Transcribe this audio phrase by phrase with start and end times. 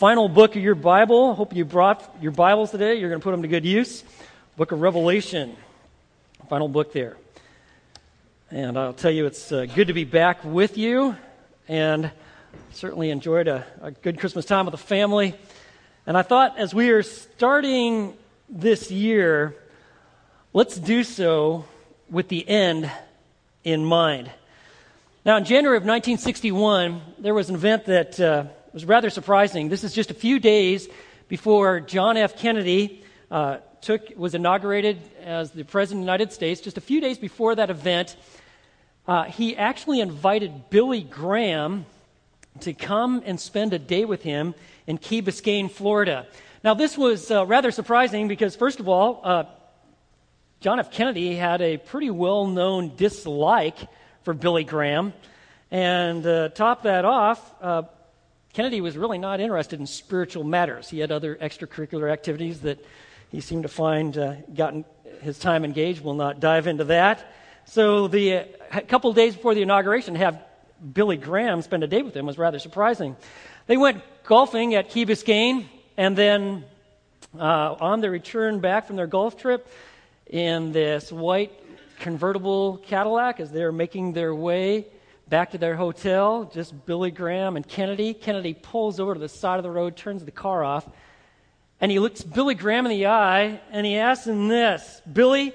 [0.00, 1.34] final book of your Bible.
[1.34, 2.94] Hope you brought your Bibles today.
[2.94, 4.02] You're going to put them to good use.
[4.56, 5.54] Book of Revelation,
[6.48, 7.18] final book there.
[8.50, 11.16] And I'll tell you, it's uh, good to be back with you.
[11.68, 12.10] And
[12.72, 15.34] certainly enjoyed a, a good Christmas time with the family.
[16.06, 18.14] And I thought as we are starting
[18.48, 19.54] this year,
[20.54, 21.66] let's do so
[22.08, 22.90] with the end
[23.64, 24.30] in mind.
[25.26, 29.68] Now, in January of 1961, there was an event that uh, was rather surprising.
[29.68, 30.88] This is just a few days
[31.28, 32.36] before John F.
[32.36, 36.60] Kennedy uh, took, was inaugurated as the President of the United States.
[36.60, 38.16] Just a few days before that event,
[39.08, 41.84] uh, he actually invited Billy Graham
[42.60, 44.54] to come and spend a day with him
[44.86, 46.26] in Key Biscayne, Florida.
[46.62, 49.44] Now, this was uh, rather surprising because, first of all, uh,
[50.60, 50.92] John F.
[50.92, 53.78] Kennedy had a pretty well known dislike
[54.22, 55.12] for Billy Graham.
[55.70, 57.82] And uh, top that off, uh,
[58.52, 60.88] Kennedy was really not interested in spiritual matters.
[60.88, 62.84] He had other extracurricular activities that
[63.30, 64.84] he seemed to find uh, gotten
[65.20, 66.02] his time engaged.
[66.02, 67.32] We'll not dive into that.
[67.66, 70.42] So, the uh, a couple days before the inauguration, have
[70.92, 73.16] Billy Graham spend a day with him was rather surprising.
[73.68, 75.66] They went golfing at Key Biscayne,
[75.96, 76.64] and then
[77.38, 79.68] uh, on their return back from their golf trip
[80.26, 81.52] in this white
[82.00, 84.86] convertible Cadillac as they're making their way
[85.30, 88.12] back to their hotel, just Billy Graham and Kennedy.
[88.12, 90.86] Kennedy pulls over to the side of the road, turns the car off,
[91.80, 95.54] and he looks Billy Graham in the eye and he asks him this Billy,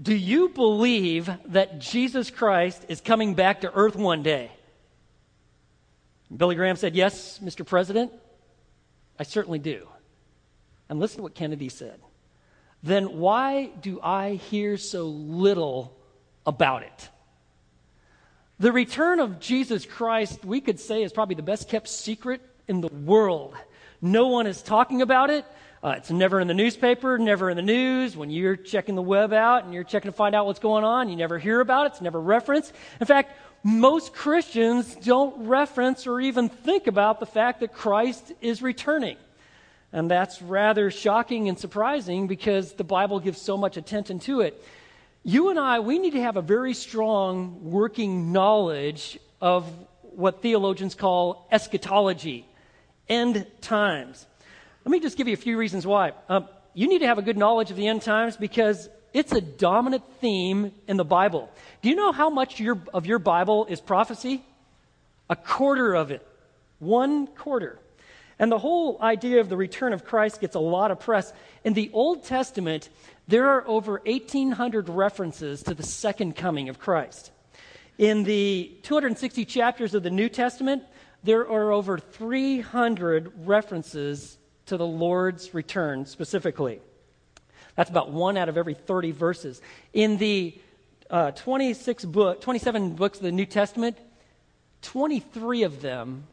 [0.00, 4.50] do you believe that Jesus Christ is coming back to earth one day?
[6.34, 7.66] Billy Graham said, Yes, Mr.
[7.66, 8.12] President,
[9.18, 9.86] I certainly do.
[10.88, 12.00] And listen to what Kennedy said.
[12.82, 15.96] Then why do I hear so little
[16.46, 17.08] about it?
[18.60, 22.82] The return of Jesus Christ, we could say, is probably the best kept secret in
[22.82, 23.54] the world.
[24.02, 25.46] No one is talking about it.
[25.82, 28.18] Uh, it's never in the newspaper, never in the news.
[28.18, 31.08] When you're checking the web out and you're checking to find out what's going on,
[31.08, 31.92] you never hear about it.
[31.92, 32.74] It's never referenced.
[33.00, 33.32] In fact,
[33.62, 39.16] most Christians don't reference or even think about the fact that Christ is returning.
[39.90, 44.62] And that's rather shocking and surprising because the Bible gives so much attention to it.
[45.22, 49.70] You and I, we need to have a very strong working knowledge of
[50.02, 52.46] what theologians call eschatology,
[53.06, 54.26] end times.
[54.82, 56.12] Let me just give you a few reasons why.
[56.30, 59.42] Um, you need to have a good knowledge of the end times because it's a
[59.42, 61.50] dominant theme in the Bible.
[61.82, 64.42] Do you know how much your, of your Bible is prophecy?
[65.28, 66.26] A quarter of it.
[66.78, 67.78] One quarter.
[68.38, 71.30] And the whole idea of the return of Christ gets a lot of press.
[71.62, 72.88] In the Old Testament,
[73.30, 77.30] there are over 1,800 references to the second coming of Christ.
[77.96, 80.82] In the 260 chapters of the New Testament,
[81.22, 84.36] there are over 300 references
[84.66, 86.80] to the Lord's return specifically.
[87.76, 89.62] That's about one out of every 30 verses.
[89.92, 90.58] In the
[91.08, 93.96] uh, 26 book, 27 books of the New Testament,
[94.82, 96.24] 23 of them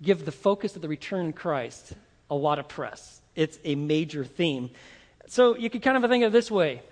[0.00, 1.94] give the focus of the return of Christ
[2.30, 3.20] a lot of press.
[3.34, 4.70] It's a major theme.
[5.28, 6.82] So you could kind of think of it this way.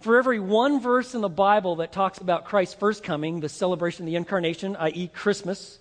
[0.00, 4.04] For every one verse in the Bible that talks about Christ's first coming, the celebration
[4.04, 5.78] of the incarnation, i.e., Christmas,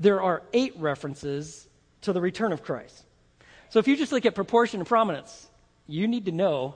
[0.00, 1.68] there are eight references
[2.00, 3.04] to the return of Christ.
[3.70, 5.48] So if you just look at proportion and prominence,
[5.86, 6.74] you need to know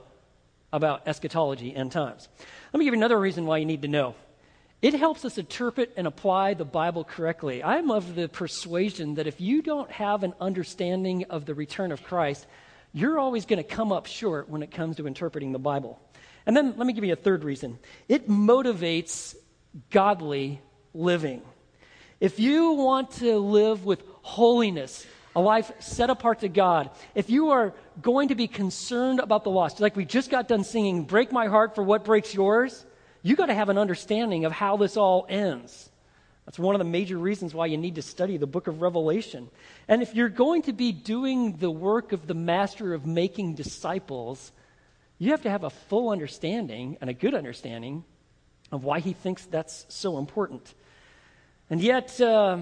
[0.71, 2.27] about eschatology and times.
[2.73, 4.15] Let me give you another reason why you need to know.
[4.81, 7.63] It helps us interpret and apply the Bible correctly.
[7.63, 12.03] I'm of the persuasion that if you don't have an understanding of the return of
[12.03, 12.45] Christ,
[12.93, 15.99] you're always going to come up short when it comes to interpreting the Bible.
[16.45, 17.77] And then let me give you a third reason
[18.07, 19.35] it motivates
[19.91, 20.61] godly
[20.93, 21.41] living.
[22.19, 25.05] If you want to live with holiness,
[25.35, 29.51] a life set apart to God, if you are going to be concerned about the
[29.51, 32.85] lost, like we just got done singing, Break My Heart for What Breaks Yours,
[33.21, 35.91] you got to have an understanding of how this all ends.
[36.47, 39.49] That's one of the major reasons why you need to study the book of Revelation.
[39.89, 44.53] And if you're going to be doing the work of the master of making disciples,
[45.19, 48.05] you have to have a full understanding and a good understanding
[48.71, 50.73] of why he thinks that's so important.
[51.69, 52.59] And yet, uh,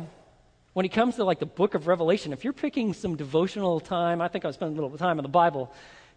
[0.74, 4.20] when it comes to like the book of Revelation, if you're picking some devotional time,
[4.20, 5.72] I think I spend a little time in the Bible,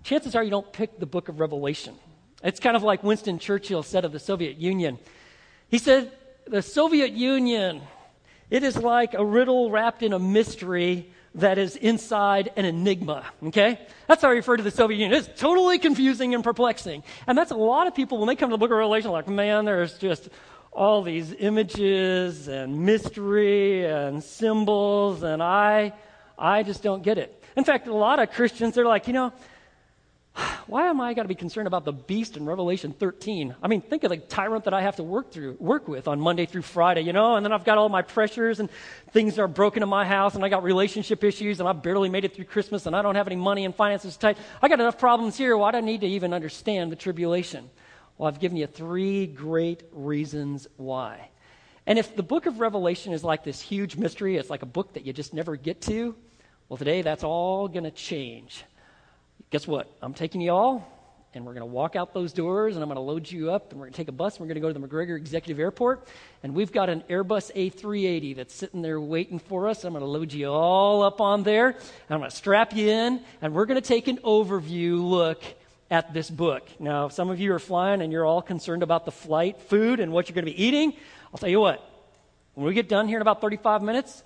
[0.05, 1.97] chances are you don't pick the book of Revelation.
[2.43, 4.99] It's kind of like Winston Churchill said of the Soviet Union.
[5.69, 6.13] He said,
[6.51, 7.83] The Soviet Union,
[8.49, 13.27] it is like a riddle wrapped in a mystery that is inside an enigma.
[13.45, 13.79] Okay?
[14.07, 15.19] That's how I refer to the Soviet Union.
[15.19, 17.03] It's totally confusing and perplexing.
[17.27, 19.29] And that's a lot of people, when they come to the book of Revelation, like,
[19.29, 20.31] man, there's just
[20.73, 25.93] all these images and mystery and symbols, and I,
[26.39, 27.43] I just don't get it.
[27.57, 29.33] In fact, a lot of Christians, they're like, you know,
[30.67, 33.55] why am I got to be concerned about the beast in Revelation 13?
[33.63, 36.21] I mean, think of the tyrant that I have to work through, work with on
[36.21, 38.69] Monday through Friday, you know, and then I've got all my pressures and
[39.13, 42.25] things are broken in my house and I got relationship issues and I barely made
[42.25, 44.39] it through Christmas and I don't have any money and finances tight.
[44.63, 45.57] I got enough problems here.
[45.57, 47.69] Why do I need to even understand the tribulation?
[48.17, 51.31] Well, I've given you three great reasons why.
[51.87, 54.93] And if the book of Revelation is like this huge mystery, it's like a book
[54.95, 56.15] that you just never get to,
[56.69, 58.65] well, today that's all going to change
[59.51, 59.91] guess what?
[60.03, 60.87] I'm taking you all,
[61.35, 63.71] and we're going to walk out those doors, and I'm going to load you up,
[63.71, 65.17] and we're going to take a bus, and we're going to go to the McGregor
[65.17, 66.07] Executive Airport,
[66.43, 69.85] and we've got an Airbus A380 that's sitting there waiting for us.
[69.85, 71.77] I'm going to load you all up on there, and
[72.11, 75.43] I'm going to strap you in, and we're going to take an overview look
[75.91, 76.69] at this book.
[76.79, 80.01] Now, if some of you are flying and you're all concerned about the flight food
[80.01, 80.93] and what you're going to be eating,
[81.33, 81.83] I'll tell you what.
[82.55, 84.23] When we get done here in about 35 minutes,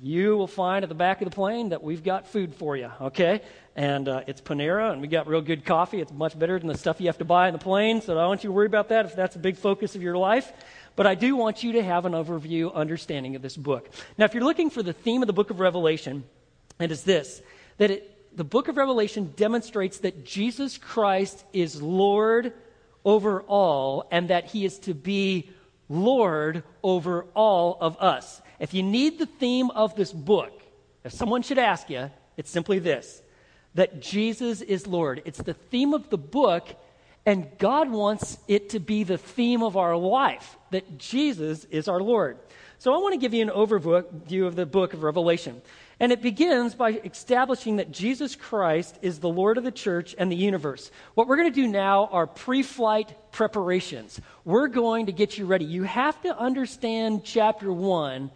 [0.00, 2.90] you will find at the back of the plane that we've got food for you,
[3.00, 3.42] okay?
[3.74, 6.00] And uh, it's Panera, and we got real good coffee.
[6.00, 8.20] It's much better than the stuff you have to buy in the plane, so I
[8.20, 10.52] don't want you to worry about that if that's a big focus of your life.
[10.94, 13.88] But I do want you to have an overview understanding of this book.
[14.18, 16.24] Now, if you're looking for the theme of the book of Revelation,
[16.78, 17.40] it is this
[17.78, 22.52] that it, the book of Revelation demonstrates that Jesus Christ is Lord
[23.06, 25.50] over all, and that he is to be
[25.88, 28.42] Lord over all of us.
[28.60, 30.62] If you need the theme of this book,
[31.04, 33.21] if someone should ask you, it's simply this
[33.74, 35.22] that Jesus is Lord.
[35.24, 36.68] It's the theme of the book,
[37.24, 42.00] and God wants it to be the theme of our life, that Jesus is our
[42.00, 42.38] Lord.
[42.78, 45.62] So I want to give you an overview of the book of Revelation.
[46.00, 50.32] And it begins by establishing that Jesus Christ is the Lord of the church and
[50.32, 50.90] the universe.
[51.14, 54.20] What we're going to do now are pre flight preparations.
[54.44, 55.64] We're going to get you ready.
[55.64, 58.32] You have to understand chapter 1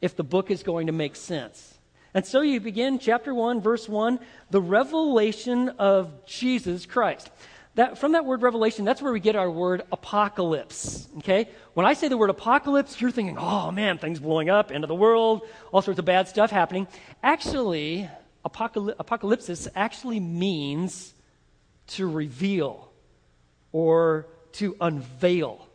[0.00, 1.71] if the book is going to make sense.
[2.14, 4.18] And so you begin chapter 1, verse 1,
[4.50, 7.30] the revelation of Jesus Christ.
[7.74, 11.08] That, from that word revelation, that's where we get our word apocalypse.
[11.18, 11.48] Okay?
[11.72, 14.88] When I say the word apocalypse, you're thinking, oh man, things blowing up, end of
[14.88, 15.42] the world,
[15.72, 16.86] all sorts of bad stuff happening.
[17.22, 18.10] Actually,
[18.44, 21.14] apocalypse apocalypsis actually means
[21.86, 22.92] to reveal
[23.72, 25.66] or to unveil.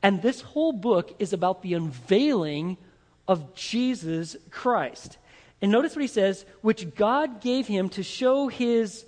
[0.00, 2.76] And this whole book is about the unveiling
[3.26, 5.18] of Jesus Christ.
[5.62, 9.06] And notice what he says, which God gave him to show his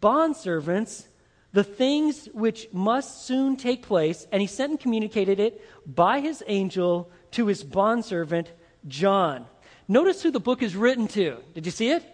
[0.00, 1.06] bondservants
[1.52, 6.42] the things which must soon take place, and he sent and communicated it by his
[6.48, 8.50] angel to his bondservant
[8.88, 9.46] John.
[9.86, 11.36] Notice who the book is written to.
[11.54, 12.04] Did you see it?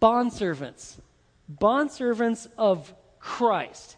[0.00, 0.98] Bondservants.
[1.52, 3.96] Bondservants of Christ.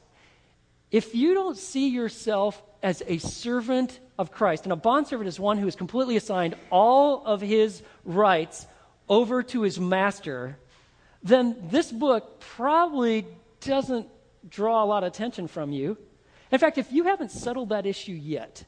[0.90, 4.64] If you don't see yourself as a servant of Christ.
[4.64, 8.66] And a bondservant is one who is completely assigned all of his rights
[9.08, 10.58] over to his master.
[11.22, 13.26] Then this book probably
[13.62, 14.06] doesn't
[14.48, 15.96] draw a lot of attention from you.
[16.52, 18.62] In fact, if you haven't settled that issue yet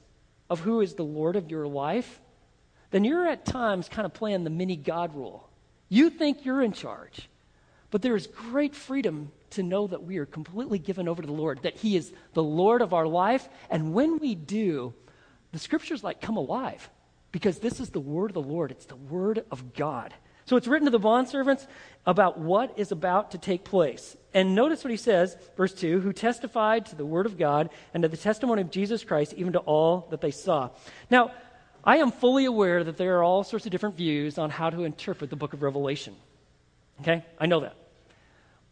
[0.49, 2.19] of who is the Lord of your life,
[2.91, 5.49] then you're at times kind of playing the mini God rule.
[5.91, 7.29] You think you're in charge,
[7.91, 11.33] but there is great freedom to know that we are completely given over to the
[11.33, 13.49] Lord, that He is the Lord of our life.
[13.71, 14.95] And when we do,
[15.53, 16.89] the scriptures like come alive
[17.33, 20.15] because this is the word of the Lord, it's the word of God.
[20.47, 21.67] So it's written to the bondservants
[22.07, 24.17] about what is about to take place.
[24.33, 28.03] And notice what he says, verse 2 who testified to the word of God and
[28.05, 30.71] to the testimony of Jesus Christ, even to all that they saw.
[31.11, 31.33] Now,
[31.83, 34.85] I am fully aware that there are all sorts of different views on how to
[34.85, 36.15] interpret the book of Revelation.
[37.01, 37.25] Okay?
[37.39, 37.77] I know that.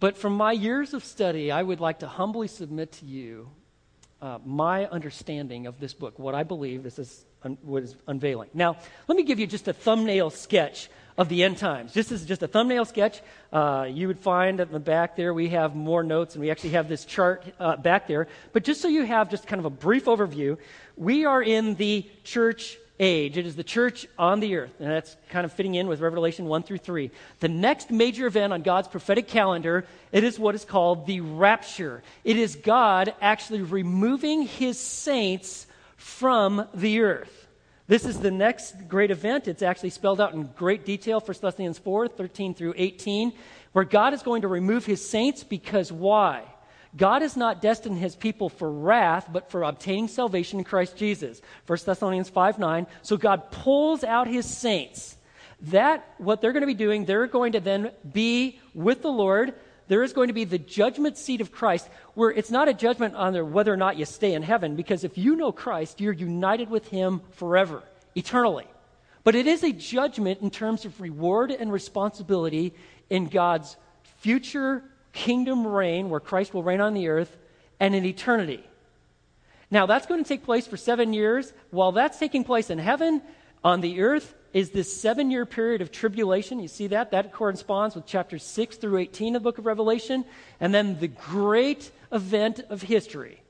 [0.04, 3.48] But from my years of study, I would like to humbly submit to you
[4.20, 7.56] uh, my understanding of this book, what I believe this is, un-
[8.06, 8.50] unveiling.
[8.52, 8.76] Now,
[9.08, 11.94] let me give you just a thumbnail sketch of the end times.
[11.94, 13.22] This is just a thumbnail sketch.
[13.50, 16.72] Uh, you would find at the back there we have more notes, and we actually
[16.72, 18.28] have this chart uh, back there.
[18.52, 20.58] But just so you have just kind of a brief overview,
[20.98, 23.36] we are in the church age.
[23.36, 24.72] It is the church on the earth.
[24.78, 27.10] And that's kind of fitting in with Revelation 1 through 3.
[27.40, 32.02] The next major event on God's prophetic calendar, it is what is called the rapture.
[32.22, 37.48] It is God actually removing his saints from the earth.
[37.86, 39.46] This is the next great event.
[39.46, 43.32] It's actually spelled out in great detail, 1 Thessalonians 4 13 through 18,
[43.72, 46.44] where God is going to remove his saints because why?
[46.96, 51.42] God has not destined his people for wrath, but for obtaining salvation in Christ Jesus.
[51.66, 52.86] 1 Thessalonians 5 9.
[53.02, 55.16] So God pulls out his saints.
[55.62, 59.54] That, what they're going to be doing, they're going to then be with the Lord.
[59.88, 63.14] There is going to be the judgment seat of Christ, where it's not a judgment
[63.14, 66.70] on whether or not you stay in heaven, because if you know Christ, you're united
[66.70, 67.82] with him forever,
[68.14, 68.66] eternally.
[69.24, 72.74] But it is a judgment in terms of reward and responsibility
[73.10, 73.76] in God's
[74.18, 74.84] future
[75.14, 77.34] kingdom reign, where Christ will reign on the earth,
[77.80, 78.62] and in eternity.
[79.70, 81.52] Now, that's going to take place for seven years.
[81.70, 83.22] While that's taking place in heaven,
[83.64, 86.60] on the earth is this seven year period of tribulation.
[86.60, 87.10] You see that?
[87.12, 90.24] That corresponds with chapters 6 through 18 of the book of Revelation.
[90.60, 93.40] And then the great event of history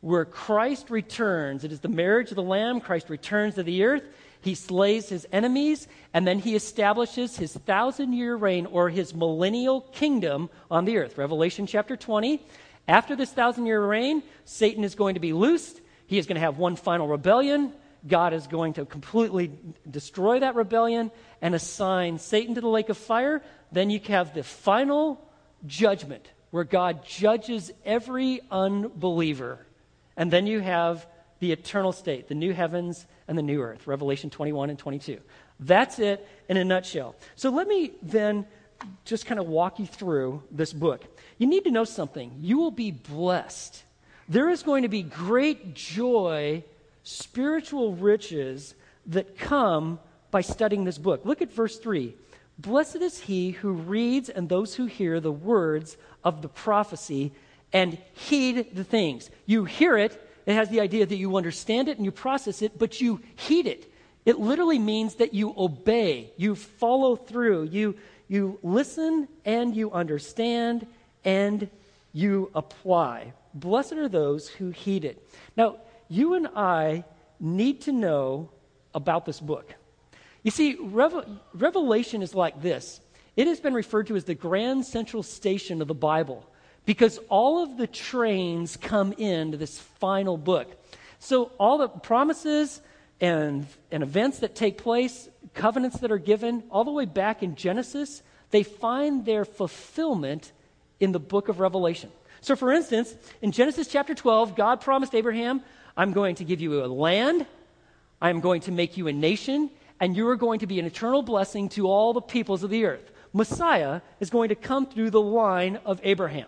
[0.00, 1.64] where Christ returns.
[1.64, 2.80] It is the marriage of the Lamb.
[2.80, 4.04] Christ returns to the earth.
[4.40, 9.80] He slays his enemies, and then he establishes his thousand year reign or his millennial
[9.80, 11.18] kingdom on the earth.
[11.18, 12.40] Revelation chapter 20.
[12.86, 15.80] After this thousand year reign, Satan is going to be loosed.
[16.06, 17.72] He is going to have one final rebellion.
[18.06, 19.50] God is going to completely
[19.90, 21.10] destroy that rebellion
[21.42, 23.42] and assign Satan to the lake of fire.
[23.72, 25.20] Then you have the final
[25.66, 29.66] judgment where God judges every unbeliever.
[30.16, 31.06] And then you have
[31.40, 35.20] the eternal state, the new heavens and the new earth, Revelation 21 and 22.
[35.60, 37.14] That's it in a nutshell.
[37.36, 38.46] So let me then
[39.04, 41.04] just kind of walk you through this book.
[41.38, 42.32] You need to know something.
[42.40, 43.82] You will be blessed.
[44.28, 46.64] There is going to be great joy,
[47.02, 48.74] spiritual riches
[49.06, 49.98] that come
[50.30, 51.24] by studying this book.
[51.24, 52.14] Look at verse 3.
[52.58, 57.32] Blessed is he who reads and those who hear the words of the prophecy
[57.72, 59.30] and heed the things.
[59.46, 62.78] You hear it, it has the idea that you understand it and you process it,
[62.78, 63.92] but you heed it.
[64.24, 67.96] It literally means that you obey, you follow through, you,
[68.28, 70.86] you listen and you understand
[71.22, 71.68] and
[72.14, 73.34] you apply.
[73.52, 75.22] Blessed are those who heed it.
[75.54, 77.04] Now, you and I
[77.38, 78.48] need to know
[78.94, 79.74] about this book.
[80.42, 83.02] You see, Revelation is like this
[83.36, 86.50] it has been referred to as the grand central station of the Bible
[86.88, 90.74] because all of the trains come into this final book.
[91.18, 92.80] So, all the promises
[93.20, 97.56] and, and events that take place, covenants that are given, all the way back in
[97.56, 100.52] Genesis, they find their fulfillment
[100.98, 102.10] in the book of Revelation.
[102.40, 105.60] So, for instance, in Genesis chapter 12, God promised Abraham,
[105.94, 107.44] I'm going to give you a land,
[108.22, 109.68] I'm going to make you a nation,
[110.00, 112.86] and you are going to be an eternal blessing to all the peoples of the
[112.86, 113.12] earth.
[113.34, 116.46] Messiah is going to come through the line of Abraham.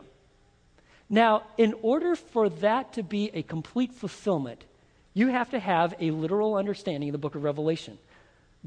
[1.12, 4.64] Now, in order for that to be a complete fulfillment,
[5.12, 7.98] you have to have a literal understanding of the book of Revelation.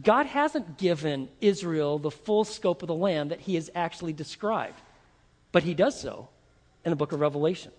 [0.02, 4.80] God hasn't given Israel the full scope of the land that he has actually described,
[5.54, 6.28] but he does so
[6.84, 7.72] in the book of Revelation.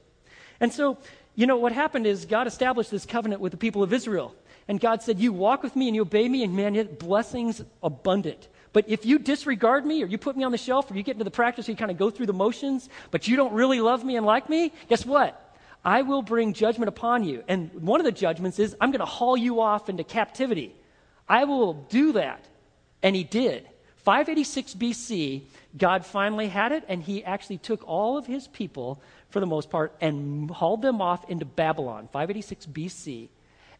[0.60, 0.96] And so,
[1.34, 4.34] you know, what happened is God established this covenant with the people of Israel.
[4.66, 8.48] And God said, You walk with me and you obey me, and man, blessings abundant.
[8.74, 11.12] But if you disregard me or you put me on the shelf or you get
[11.12, 14.04] into the practice, you kind of go through the motions, but you don't really love
[14.04, 15.40] me and like me, guess what?
[15.84, 17.44] I will bring judgment upon you.
[17.46, 20.74] And one of the judgments is I'm going to haul you off into captivity.
[21.28, 22.44] I will do that.
[23.00, 23.68] And he did.
[23.98, 25.42] 586 BC,
[25.78, 29.00] God finally had it, and he actually took all of his people,
[29.30, 32.08] for the most part, and hauled them off into Babylon.
[32.12, 33.28] 586 BC.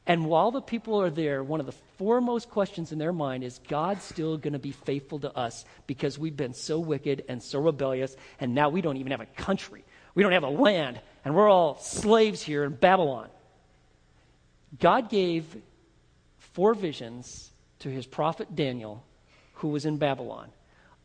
[0.06, 3.60] And while the people are there, one of the foremost questions in their mind is
[3.68, 7.58] God still going to be faithful to us because we've been so wicked and so
[7.58, 9.82] rebellious, and now we don't even have a country.
[10.14, 13.28] We don't have a land, and we're all slaves here in Babylon.
[14.78, 15.56] God gave
[16.38, 19.04] four visions to his prophet Daniel,
[19.54, 20.50] who was in Babylon.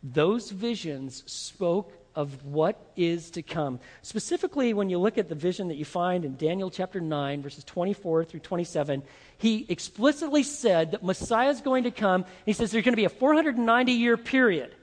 [0.03, 3.79] Those visions spoke of what is to come.
[4.01, 7.63] Specifically, when you look at the vision that you find in Daniel chapter 9, verses
[7.63, 9.03] 24 through 27,
[9.38, 12.25] he explicitly said that Messiah is going to come.
[12.45, 14.75] He says there's going to be a 490 year period.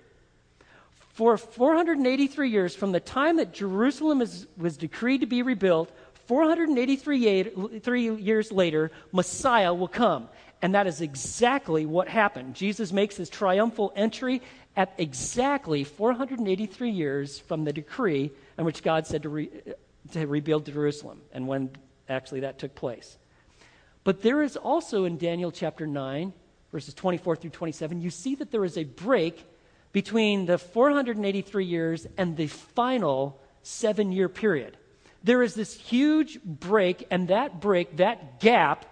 [1.13, 5.93] For 483 years, from the time that Jerusalem is, was decreed to be rebuilt,
[6.29, 7.19] 483
[8.19, 10.31] years later, Messiah will come.
[10.63, 12.55] And that is exactly what happened.
[12.55, 14.43] Jesus makes his triumphal entry
[14.77, 19.51] at exactly 483 years from the decree in which God said to, re,
[20.13, 21.71] to rebuild Jerusalem and when
[22.09, 23.17] actually that took place.
[24.05, 26.33] But there is also in Daniel chapter 9,
[26.73, 29.45] verses 24 through 27, you see that there is a break
[29.93, 34.77] between the 483 years and the final seven year period.
[35.25, 38.85] There is this huge break, and that break, that gap,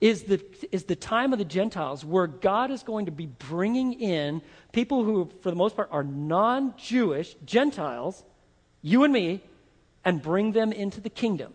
[0.00, 3.94] is the, is the time of the Gentiles where God is going to be bringing
[3.94, 8.22] in people who, for the most part, are non Jewish Gentiles,
[8.82, 9.42] you and me,
[10.04, 11.54] and bring them into the kingdom.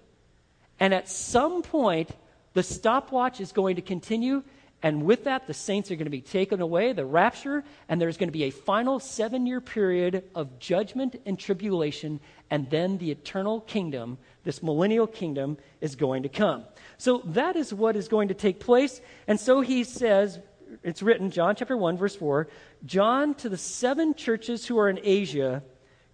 [0.79, 2.09] And at some point,
[2.53, 4.43] the stopwatch is going to continue,
[4.83, 8.17] and with that, the saints are going to be taken away, the rapture, and there's
[8.17, 12.19] going to be a final seven year period of judgment and tribulation,
[12.49, 16.65] and then the eternal kingdom, this millennial kingdom, is going to come.
[16.97, 19.01] So that is what is going to take place.
[19.27, 20.39] And so he says,
[20.83, 22.47] it's written, John chapter 1, verse 4
[22.85, 25.63] John to the seven churches who are in Asia,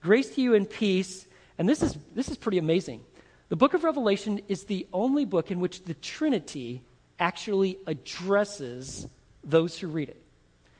[0.01, 1.27] grace to you and peace.
[1.57, 3.01] And this is, this is pretty amazing.
[3.49, 6.83] The book of Revelation is the only book in which the Trinity
[7.19, 9.07] actually addresses
[9.43, 10.21] those who read it.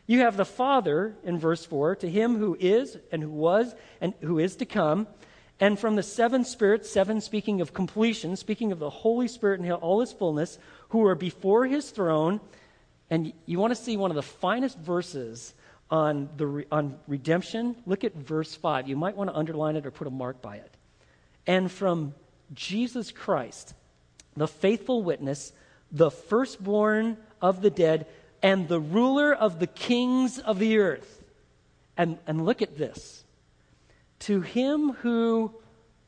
[0.06, 4.13] You have the Father in verse 4, to him who is and who was and
[4.22, 5.08] who is to come.
[5.60, 9.72] And from the seven spirits, seven speaking of completion, speaking of the Holy Spirit and
[9.72, 10.60] all his fullness,
[10.90, 12.40] who are before his throne.
[13.10, 15.54] And you want to see one of the finest verses
[15.90, 17.76] on, the, on redemption?
[17.86, 18.88] Look at verse 5.
[18.88, 20.72] You might want to underline it or put a mark by it.
[21.48, 22.14] And from
[22.54, 23.74] Jesus Christ,
[24.36, 25.54] the faithful witness,
[25.92, 28.06] the firstborn of the dead,
[28.44, 31.24] and the ruler of the kings of the earth.
[31.98, 33.24] And, and look at this.
[34.20, 35.54] To him who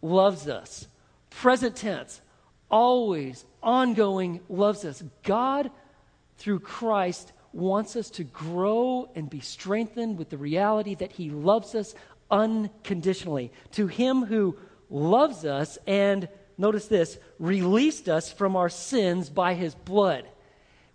[0.02, 0.88] loves us,
[1.30, 2.22] present tense,
[2.70, 5.04] always, ongoing, loves us.
[5.24, 5.72] God,
[6.38, 11.76] through Christ, wants us to grow and be strengthened with the reality that he loves
[11.76, 11.96] us
[12.30, 13.52] unconditionally.
[13.72, 14.58] To him who
[14.90, 20.28] loves us and, notice this, released us from our sins by his blood.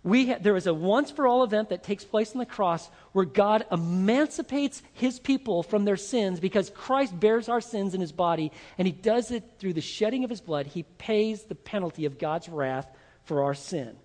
[0.05, 2.91] We ha- there is a once for all event that takes place on the cross
[3.11, 8.11] where God emancipates his people from their sins because Christ bears our sins in his
[8.11, 10.67] body, and he does it through the shedding of his blood.
[10.67, 12.87] He pays the penalty of God's wrath
[13.23, 13.95] for our sin.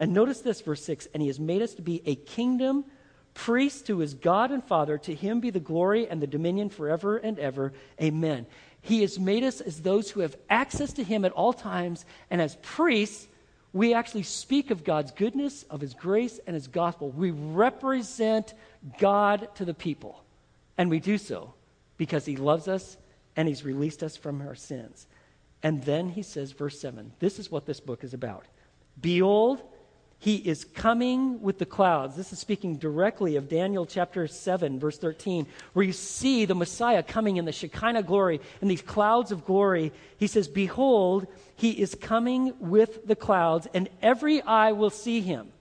[0.00, 2.84] And notice this, verse 6 and he has made us to be a kingdom,
[3.34, 4.98] priest to his God and Father.
[4.98, 7.72] To him be the glory and the dominion forever and ever.
[8.02, 8.46] Amen.
[8.84, 12.04] He has made us as those who have access to Him at all times.
[12.28, 13.26] And as priests,
[13.74, 17.10] we actually speak of God's goodness, of His grace, and His gospel.
[17.10, 18.54] We represent
[18.98, 20.22] God to the people.
[20.78, 21.52] And we do so
[21.96, 22.96] because He loves us
[23.36, 25.08] and He's released us from our sins.
[25.64, 28.46] And then He says, verse 7 this is what this book is about.
[29.00, 29.60] Behold,
[30.24, 32.16] he is coming with the clouds.
[32.16, 37.02] This is speaking directly of Daniel chapter 7, verse 13, where you see the Messiah
[37.02, 39.92] coming in the Shekinah glory, in these clouds of glory.
[40.16, 45.52] He says, Behold, he is coming with the clouds, and every eye will see him,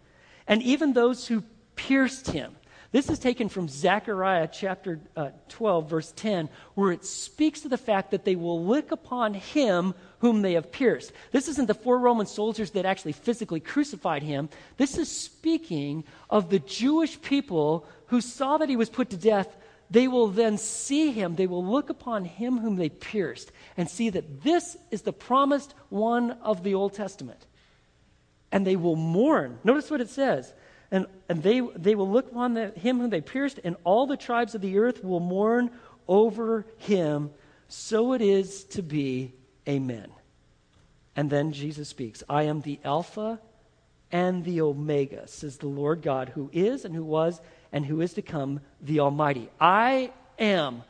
[0.48, 1.44] and even those who
[1.76, 2.56] pierced him.
[2.94, 7.76] This is taken from Zechariah chapter uh, 12, verse 10, where it speaks to the
[7.76, 11.12] fact that they will look upon him whom they have pierced.
[11.32, 14.48] This isn't the four Roman soldiers that actually physically crucified him.
[14.78, 19.58] This is speaking of the Jewish people who saw that he was put to death.
[19.90, 21.36] They will then see him.
[21.36, 25.74] They will look upon him whom they pierced and see that this is the promised
[25.90, 27.48] one of the Old Testament.
[28.52, 29.58] And they will mourn.
[29.64, 30.54] Notice what it says
[30.94, 34.16] and, and they, they will look upon the, him whom they pierced, and all the
[34.16, 35.72] tribes of the earth will mourn
[36.08, 37.32] over him.
[37.68, 39.34] So it is to be.
[39.68, 40.12] Amen.
[41.16, 43.40] And then Jesus speaks I am the Alpha
[44.12, 48.14] and the Omega, says the Lord God, who is and who was and who is
[48.14, 49.50] to come, the Almighty.
[49.60, 50.84] I am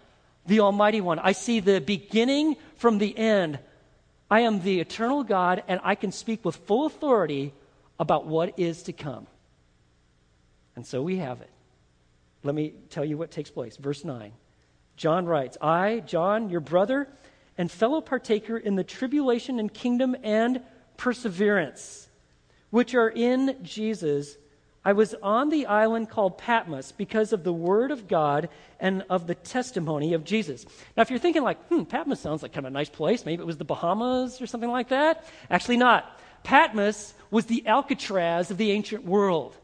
[0.45, 1.19] the Almighty One.
[1.19, 3.57] I see the beginning from the end.
[4.29, 7.53] I am the eternal God, and I can speak with full authority
[7.97, 9.27] about what is to come.
[10.75, 11.49] And so we have it.
[12.43, 13.77] Let me tell you what takes place.
[13.77, 14.31] Verse 9.
[14.95, 17.07] John writes, I, John, your brother
[17.57, 20.61] and fellow partaker in the tribulation and kingdom and
[20.97, 22.07] perseverance,
[22.69, 24.37] which are in Jesus.
[24.85, 29.27] I was on the island called Patmos because of the word of God and of
[29.27, 30.65] the testimony of Jesus.
[30.97, 33.41] Now, if you're thinking like, hmm, Patmos sounds like kind of a nice place, maybe
[33.41, 35.25] it was the Bahamas or something like that.
[35.49, 36.19] Actually, not.
[36.43, 39.57] Patmos was the Alcatraz of the ancient world.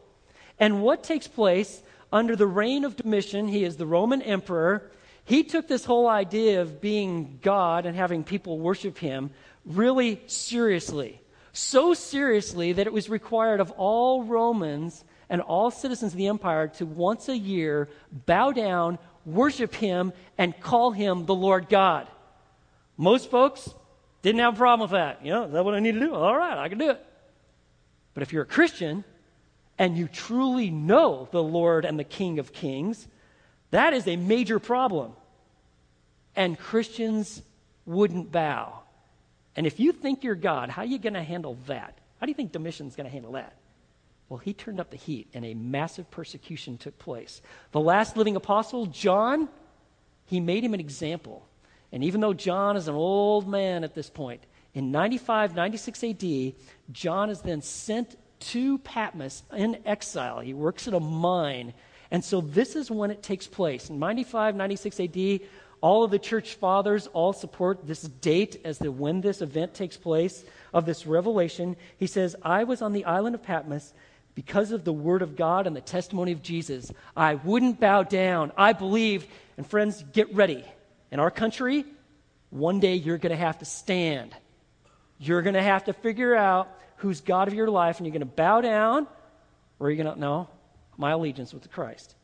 [0.60, 4.92] And what takes place under the reign of Domitian, he is the Roman emperor.
[5.24, 9.30] He took this whole idea of being God and having people worship him
[9.66, 11.22] really seriously.
[11.54, 16.68] So seriously that it was required of all Romans and all citizens of the empire
[16.68, 17.90] to once a year
[18.26, 22.08] bow down, worship him, and call him the Lord God.
[22.98, 23.70] Most folks
[24.22, 25.24] didn't have a problem with that.
[25.24, 26.14] You know, is that what I need to do?
[26.14, 27.06] All right, I can do it.
[28.14, 29.04] But if you're a Christian,
[29.80, 33.08] and you truly know the Lord and the King of Kings,
[33.72, 35.14] that is a major problem.
[36.36, 37.42] And Christians
[37.86, 38.82] wouldn't bow.
[39.56, 41.98] And if you think you're God, how are you going to handle that?
[42.20, 43.54] How do you think Domitian's going to handle that?
[44.28, 47.42] Well, he turned up the heat and a massive persecution took place.
[47.72, 49.48] The last living apostle, John,
[50.26, 51.48] he made him an example.
[51.92, 56.54] And even though John is an old man at this point, in 95, 96 AD,
[56.92, 60.40] John is then sent to Patmos in exile.
[60.40, 61.74] He works at a mine.
[62.12, 63.90] And so this is when it takes place.
[63.90, 65.40] In 95, 96 AD,
[65.82, 69.98] all of the church fathers all support this date as to when this event takes
[69.98, 71.78] place of this revelation.
[71.98, 73.94] He says, I was on the island of Patmos
[74.36, 78.54] because of the word of God and the testimony of Jesus, I wouldn't bow down.
[78.56, 79.28] I believed.
[79.58, 80.64] And friends, get ready.
[81.12, 81.84] In our country,
[82.50, 84.34] one day you're going to have to stand.
[85.18, 86.70] You're going to have to figure out
[87.00, 89.08] who's God of your life, and you're going to bow down,
[89.80, 90.48] or you're going to, no,
[90.98, 92.16] my allegiance with the Christ.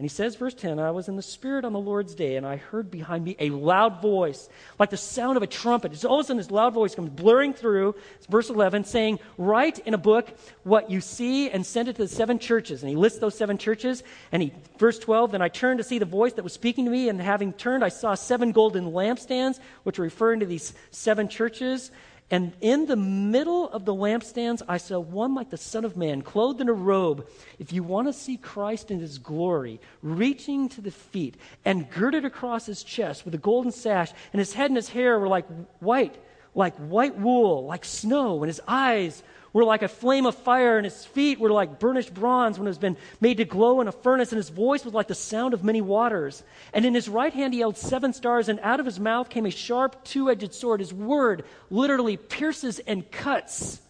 [0.00, 2.46] And he says, verse 10, I was in the Spirit on the Lord's day, and
[2.46, 4.48] I heard behind me a loud voice,
[4.78, 5.92] like the sound of a trumpet.
[5.92, 7.94] It's all of a sudden this loud voice comes blurring through.
[8.16, 12.02] It's verse 11, saying, Write in a book what you see and send it to
[12.04, 12.82] the seven churches.
[12.82, 14.02] And he lists those seven churches.
[14.32, 16.90] And he, verse 12, then I turned to see the voice that was speaking to
[16.90, 21.28] me, and having turned, I saw seven golden lampstands, which are referring to these seven
[21.28, 21.90] churches.
[22.30, 26.22] And in the middle of the lampstands, I saw one like the Son of Man,
[26.22, 27.26] clothed in a robe.
[27.58, 32.24] If you want to see Christ in his glory, reaching to the feet and girded
[32.24, 35.46] across his chest with a golden sash, and his head and his hair were like
[35.80, 36.16] white,
[36.54, 40.84] like white wool, like snow, and his eyes were like a flame of fire, and
[40.84, 43.92] his feet were like burnished bronze when it has been made to glow in a
[43.92, 46.42] furnace, and his voice was like the sound of many waters.
[46.72, 49.46] And in his right hand he held seven stars, and out of his mouth came
[49.46, 50.80] a sharp two edged sword.
[50.80, 53.80] His word literally pierces and cuts.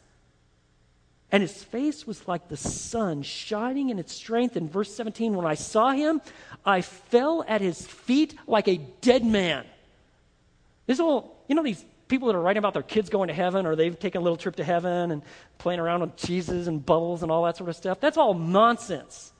[1.32, 4.56] And his face was like the sun shining in its strength.
[4.56, 6.20] In verse 17, when I saw him,
[6.64, 9.64] I fell at his feet like a dead man.
[10.86, 13.64] This whole, you know, these people that are writing about their kids going to heaven
[13.64, 15.22] or they've taken a little trip to heaven and
[15.58, 19.32] playing around with cheeses and bubbles and all that sort of stuff, that's all nonsense.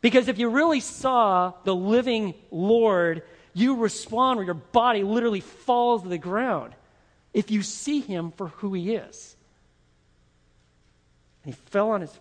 [0.00, 6.02] Because if you really saw the living Lord, you respond where your body literally falls
[6.02, 6.74] to the ground
[7.34, 9.36] if you see him for who he is.
[11.44, 12.18] And he fell on his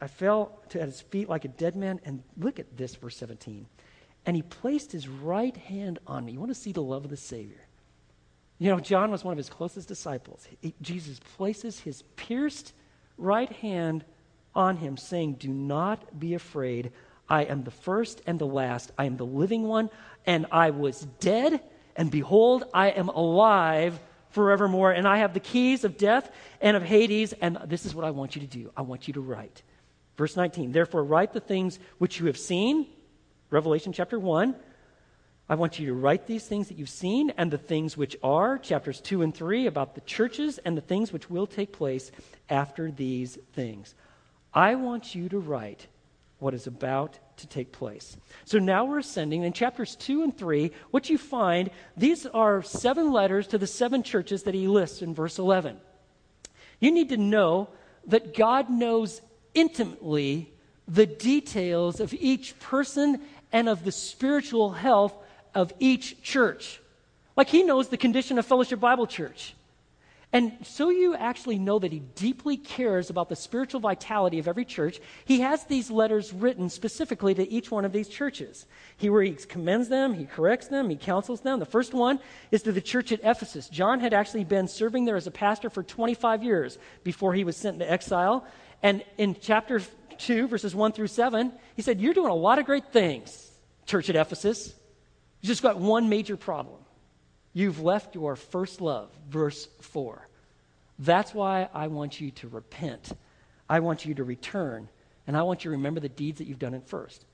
[0.00, 2.00] I fell to, at his feet like a dead man.
[2.04, 3.66] And look at this, verse 17.
[4.26, 6.32] And he placed his right hand on me.
[6.32, 7.67] You want to see the love of the Savior?
[8.58, 10.46] You know, John was one of his closest disciples.
[10.60, 12.72] He, Jesus places his pierced
[13.16, 14.04] right hand
[14.54, 16.92] on him, saying, Do not be afraid.
[17.28, 18.90] I am the first and the last.
[18.98, 19.90] I am the living one,
[20.26, 21.60] and I was dead,
[21.94, 24.90] and behold, I am alive forevermore.
[24.90, 28.10] And I have the keys of death and of Hades, and this is what I
[28.10, 28.72] want you to do.
[28.76, 29.62] I want you to write.
[30.16, 32.86] Verse 19, therefore, write the things which you have seen,
[33.50, 34.56] Revelation chapter 1
[35.50, 38.58] I want you to write these things that you've seen and the things which are,
[38.58, 42.12] chapters 2 and 3, about the churches and the things which will take place
[42.50, 43.94] after these things.
[44.52, 45.86] I want you to write
[46.38, 48.16] what is about to take place.
[48.44, 49.42] So now we're ascending.
[49.42, 54.02] In chapters 2 and 3, what you find, these are seven letters to the seven
[54.02, 55.78] churches that he lists in verse 11.
[56.78, 57.68] You need to know
[58.06, 59.22] that God knows
[59.54, 60.52] intimately
[60.86, 65.14] the details of each person and of the spiritual health
[65.58, 66.80] of each church.
[67.36, 69.54] Like he knows the condition of Fellowship Bible Church.
[70.32, 74.64] And so you actually know that he deeply cares about the spiritual vitality of every
[74.64, 75.00] church.
[75.24, 78.66] He has these letters written specifically to each one of these churches.
[78.98, 81.58] He where he commends them, he corrects them, he counsels them.
[81.58, 82.20] The first one
[82.52, 83.68] is to the church at Ephesus.
[83.68, 87.56] John had actually been serving there as a pastor for 25 years before he was
[87.56, 88.46] sent into exile.
[88.82, 89.80] And in chapter
[90.18, 93.50] 2, verses 1 through 7, he said, You're doing a lot of great things,
[93.86, 94.74] church at Ephesus.
[95.40, 96.80] You just got one major problem.
[97.52, 100.26] You've left your first love, verse 4.
[100.98, 103.12] That's why I want you to repent.
[103.68, 104.88] I want you to return.
[105.26, 107.24] And I want you to remember the deeds that you've done at first.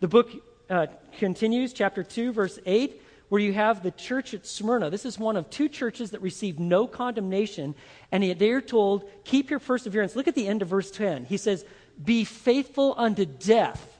[0.00, 0.30] The book
[0.70, 0.86] uh,
[1.18, 4.90] continues, chapter 2, verse 8, where you have the church at Smyrna.
[4.90, 7.74] This is one of two churches that received no condemnation.
[8.12, 10.14] And they're told, keep your perseverance.
[10.14, 11.24] Look at the end of verse 10.
[11.24, 11.64] He says,
[12.02, 13.98] Be faithful unto death,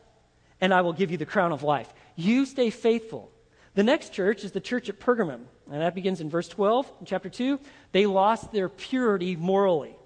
[0.60, 1.92] and I will give you the crown of life.
[2.14, 3.31] You stay faithful.
[3.74, 7.06] The next church is the church at Pergamum, and that begins in verse 12 in
[7.06, 7.58] chapter 2.
[7.92, 9.96] They lost their purity morally.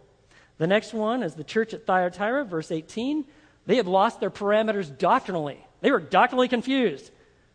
[0.59, 3.25] The next one is the church at Thyatira, verse 18.
[3.67, 5.65] They had lost their parameters doctrinally.
[5.81, 7.11] They were doctrinally confused.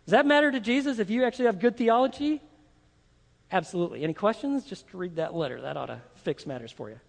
[0.05, 2.41] Does that matter to Jesus if you actually have good theology?
[3.51, 4.03] Absolutely.
[4.03, 4.65] Any questions?
[4.65, 5.61] Just read that letter.
[5.61, 6.99] That ought to fix matters for you.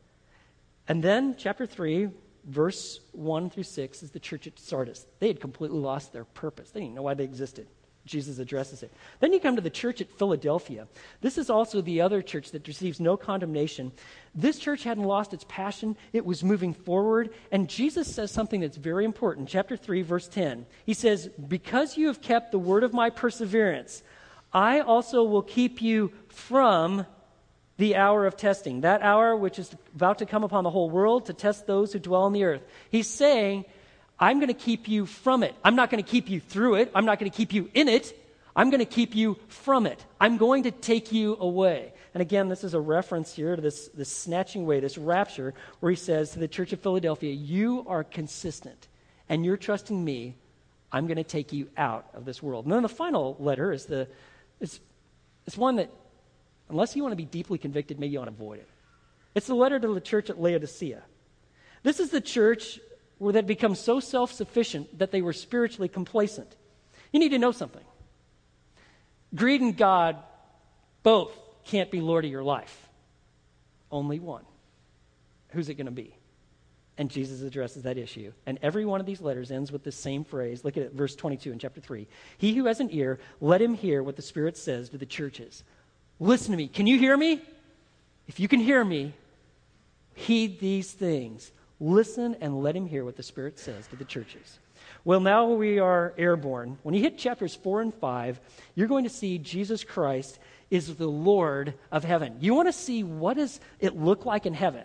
[0.89, 2.09] And then, chapter 3,
[2.45, 5.07] verse 1 through 6, is the church at Sardis.
[5.19, 7.67] They had completely lost their purpose, they didn't know why they existed.
[8.05, 8.93] Jesus addresses it.
[9.21, 10.89] Then you come to the church at Philadelphia.
[11.21, 13.93] This is also the other church that receives no condemnation.
[14.35, 17.31] This church hadn't lost its passion, it was moving forward.
[17.53, 19.49] And Jesus says something that's very important.
[19.49, 20.67] Chapter 3, verse 10.
[20.85, 24.03] He says, Because you have kept the word of my perseverance,
[24.53, 27.07] I also will keep you from
[27.79, 31.27] the hour of testing, that hour which is about to come upon the whole world
[31.27, 32.63] to test those who dwell on the earth.
[32.91, 33.65] He's saying,
[34.23, 35.53] I'm going to keep you from it.
[35.65, 36.93] I'm not going to keep you through it.
[36.95, 38.17] I'm not going to keep you in it.
[38.55, 40.05] I'm going to keep you from it.
[40.21, 41.93] I'm going to take you away.
[42.15, 45.91] And again, this is a reference here to this, this snatching away, this rapture, where
[45.91, 48.87] he says to the church of Philadelphia, You are consistent,
[49.29, 50.37] and you're trusting me.
[50.93, 52.67] I'm going to take you out of this world.
[52.67, 54.07] And then the final letter is the,
[54.61, 54.79] it's,
[55.49, 55.91] it's one that,
[56.69, 58.69] unless you want to be deeply convicted, maybe you want to avoid it.
[59.35, 61.03] It's the letter to the church at Laodicea.
[61.83, 62.79] This is the church
[63.23, 66.57] where that become so self sufficient that they were spiritually complacent.
[67.13, 67.85] You need to know something.
[69.33, 70.17] Greed and God
[71.05, 71.31] both
[71.65, 72.89] can't be Lord of your life.
[73.93, 74.45] Only one.
[75.51, 76.17] Who's it going to be?
[76.99, 78.33] And Jesus addresses that issue.
[78.45, 80.65] And every one of these letters ends with the same phrase.
[80.65, 82.09] Look at it, verse 22 in chapter 3.
[82.39, 85.63] He who has an ear, let him hear what the Spirit says to the churches.
[86.19, 86.67] Listen to me.
[86.67, 87.41] Can you hear me?
[88.27, 89.13] If you can hear me,
[90.15, 91.53] heed these things.
[91.83, 94.61] Listen and let him hear what the Spirit says to the churches.
[95.05, 96.79] Well, now we are airborne.
[96.85, 98.41] When you hit chapters 4 and 5,
[98.77, 100.39] you're going to see Jesus Christ
[100.71, 102.37] is the Lord of heaven.
[102.39, 104.85] You want to see what does it look like in heaven?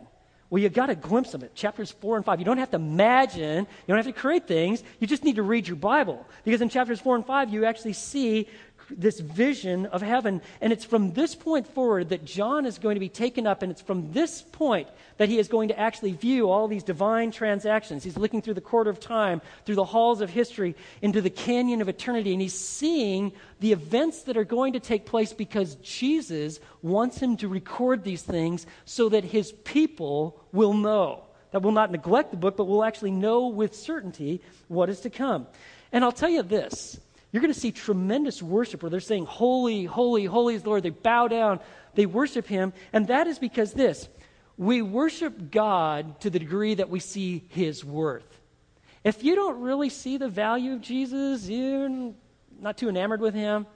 [0.49, 1.53] Well, you got a glimpse of it.
[1.53, 2.39] Chapters 4 and 5.
[2.39, 4.81] You don't have to imagine, you don't have to create things.
[4.99, 6.25] You just need to read your Bible.
[6.45, 8.47] Because in chapters 4 and 5, you actually see
[8.89, 10.41] this vision of heaven.
[10.61, 13.71] And it's from this point forward that John is going to be taken up, and
[13.71, 18.03] it's from this point that he is going to actually view all these divine transactions.
[18.03, 21.81] He's looking through the court of time, through the halls of history, into the canyon
[21.81, 26.59] of eternity, and he's seeing the events that are going to take place because Jesus
[26.81, 31.23] wants him to record these things so that his people will know.
[31.51, 35.09] That will not neglect the book, but will actually know with certainty what is to
[35.09, 35.47] come.
[35.91, 36.99] And I'll tell you this
[37.31, 40.83] you're going to see tremendous worship where they're saying, Holy, holy, holy is the Lord.
[40.83, 41.59] They bow down,
[41.95, 42.73] they worship Him.
[42.93, 44.07] And that is because this
[44.57, 48.39] we worship God to the degree that we see His worth.
[49.03, 52.13] If you don't really see the value of Jesus, you're
[52.59, 53.67] not too enamored with Him,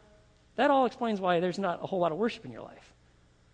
[0.55, 2.93] that all explains why there's not a whole lot of worship in your life.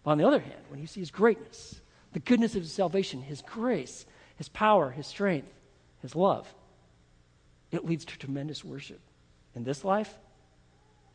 [0.04, 1.82] But on the other hand, when you see His greatness,
[2.14, 4.06] the goodness of His salvation, His grace,
[4.38, 5.52] His power, His strength,
[6.02, 6.48] His love,
[7.72, 9.02] it leads to tremendous worship
[9.58, 10.14] in this life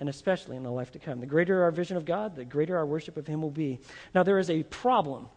[0.02, 1.20] and especially in the life to come.
[1.20, 3.78] The greater our vision of God, the greater our worship of Him will be.
[4.12, 5.28] Now, there is a problem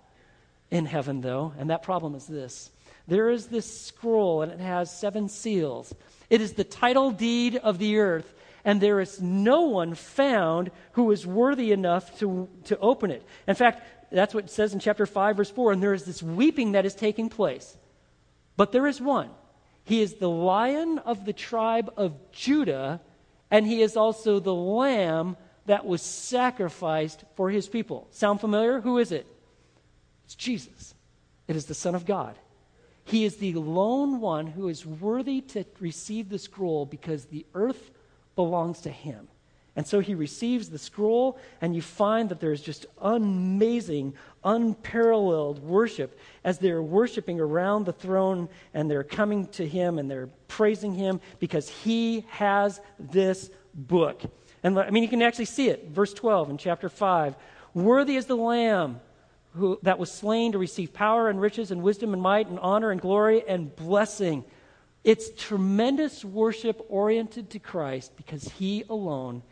[0.71, 2.71] in heaven, though, and that problem is this
[3.07, 5.93] there is this scroll, and it has seven seals.
[6.31, 11.11] It is the title deed of the earth, and there is no one found who
[11.11, 13.23] is worthy enough to, to open it.
[13.47, 16.23] In fact, that's what it says in chapter 5, verse 4, and there is this
[16.23, 17.77] weeping that is taking place.
[18.57, 19.29] But there is one
[19.85, 22.99] he is the lion of the tribe of Judah,
[23.49, 28.07] and he is also the lamb that was sacrificed for his people.
[28.11, 28.81] Sound familiar?
[28.81, 29.27] Who is it?
[30.25, 30.95] It's Jesus.
[31.47, 32.35] It is the Son of God.
[33.03, 37.91] He is the lone one who is worthy to receive the scroll because the earth
[38.35, 39.27] belongs to him.
[39.75, 46.17] And so he receives the scroll, and you find that there's just amazing, unparalleled worship
[46.45, 51.19] as they're worshiping around the throne and they're coming to him and they're praising him
[51.39, 54.21] because he has this book.
[54.63, 55.89] And I mean, you can actually see it.
[55.89, 57.35] Verse 12 in chapter 5
[57.73, 59.01] Worthy is the Lamb
[59.55, 62.91] who, that was slain to receive power and riches and wisdom and might and honor
[62.91, 64.45] and glory and blessing.
[65.03, 69.43] It's tremendous worship oriented to Christ because he alone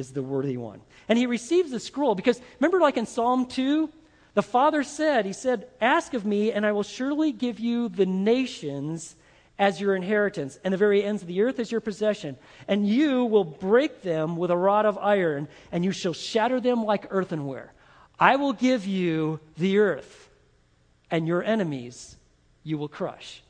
[0.00, 0.80] is the worthy one.
[1.08, 3.88] And he receives the scroll because remember, like in Psalm 2,
[4.34, 8.06] the Father said, He said, Ask of me, and I will surely give you the
[8.06, 9.14] nations
[9.58, 12.36] as your inheritance, and the very ends of the earth as your possession.
[12.66, 16.82] And you will break them with a rod of iron, and you shall shatter them
[16.82, 17.72] like earthenware.
[18.18, 20.30] I will give you the earth,
[21.10, 22.16] and your enemies
[22.64, 23.42] you will crush.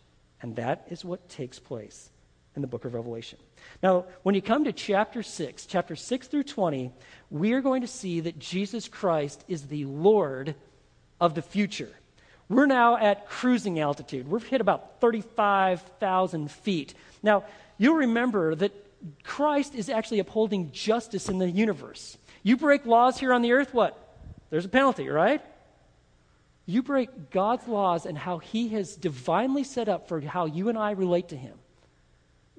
[0.43, 2.11] And that is what takes place
[2.57, 3.39] in the book of Revelation.
[3.83, 6.93] Now, when you come to chapter 6, chapter 6 through 20,
[7.31, 10.55] we are going to see that Jesus Christ is the Lord
[11.21, 11.91] of the future.
[12.49, 14.29] We're now at cruising altitude.
[14.29, 16.95] We've hit about 35,000 feet.
[17.23, 17.45] Now,
[17.79, 18.73] you'll remember that
[19.23, 22.19] Christ is actually upholding justice in the universe.
[22.43, 23.97] You break laws here on the earth, what?
[24.51, 25.43] There's a penalty, right?
[26.67, 30.77] You break God's laws and how He has divinely set up for how you and
[30.77, 31.55] I relate to Him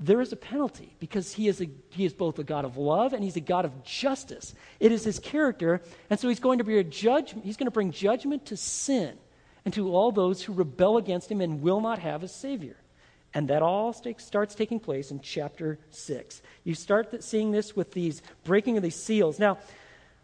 [0.01, 3.13] there is a penalty because he is, a, he is both a God of love
[3.13, 4.55] and he's a God of justice.
[4.79, 7.71] It is his character, and so he's going to be a judge, he's going to
[7.71, 9.17] bring judgment to sin
[9.63, 12.77] and to all those who rebel against him and will not have a Savior.
[13.33, 16.41] And that all starts taking place in chapter 6.
[16.63, 19.39] You start seeing this with these breaking of these seals.
[19.39, 19.59] Now,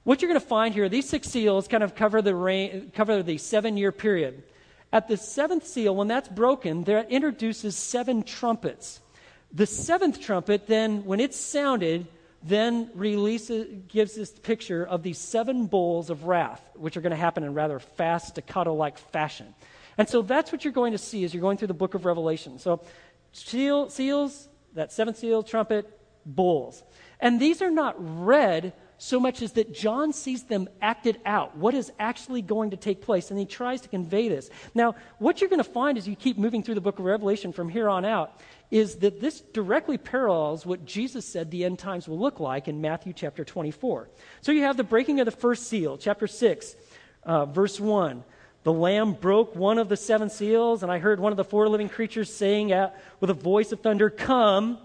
[0.03, 3.21] what you're going to find here, these six seals kind of cover the, reign, cover
[3.21, 4.43] the seven year period.
[4.91, 9.01] At the seventh seal, when that's broken, that introduces seven trumpets.
[9.51, 12.07] The seventh trumpet, then, when it's sounded,
[12.43, 17.17] then releases, gives this picture of these seven bowls of wrath, which are going to
[17.17, 19.53] happen in rather fast, staccato like fashion.
[19.97, 22.05] And so that's what you're going to see as you're going through the book of
[22.05, 22.59] Revelation.
[22.59, 22.81] So,
[23.31, 25.89] seal, seals, that seventh seal, trumpet,
[26.25, 26.83] bowls.
[27.19, 31.73] And these are not read so much as that John sees them acted out, what
[31.73, 34.49] is actually going to take place, and he tries to convey this.
[34.73, 37.53] Now, what you're going to find as you keep moving through the book of Revelation
[37.53, 42.07] from here on out is that this directly parallels what Jesus said the end times
[42.07, 44.09] will look like in Matthew chapter 24.
[44.41, 46.75] So you have the breaking of the first seal, chapter 6,
[47.23, 48.23] uh, verse 1.
[48.63, 51.69] The Lamb broke one of the seven seals, and I heard one of the four
[51.69, 54.77] living creatures saying at, with a voice of thunder, Come.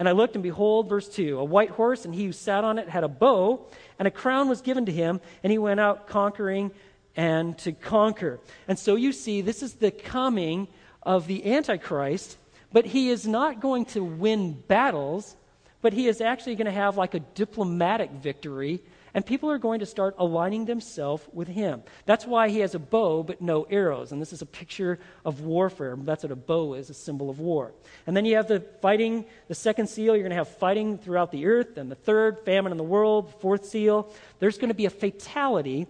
[0.00, 2.78] And I looked, and behold, verse 2 a white horse, and he who sat on
[2.78, 3.66] it had a bow,
[3.98, 6.72] and a crown was given to him, and he went out conquering
[7.14, 8.40] and to conquer.
[8.66, 10.66] And so you see, this is the coming
[11.02, 12.36] of the Antichrist,
[12.72, 15.36] but he is not going to win battles,
[15.82, 18.82] but he is actually going to have like a diplomatic victory
[19.14, 21.82] and people are going to start aligning themselves with him.
[22.06, 24.12] That's why he has a bow but no arrows.
[24.12, 25.96] And this is a picture of warfare.
[25.98, 27.72] That's what a bow is, a symbol of war.
[28.06, 31.32] And then you have the fighting, the second seal, you're going to have fighting throughout
[31.32, 31.76] the earth.
[31.76, 33.34] And the third, famine in the world.
[33.40, 35.88] Fourth seal, there's going to be a fatality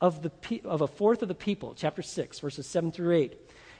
[0.00, 3.38] of, the, of a fourth of the people, chapter 6, verses 7 through 8.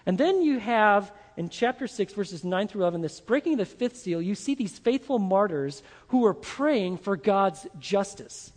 [0.09, 3.67] And then you have in chapter 6, verses 9 through 11, this breaking of the
[3.67, 8.51] fifth seal, you see these faithful martyrs who are praying for God's justice.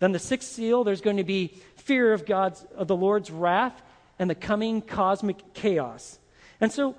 [0.00, 3.82] Then the sixth seal, there's going to be fear of God's of the Lord's wrath
[4.18, 6.18] and the coming cosmic chaos.
[6.60, 6.94] And so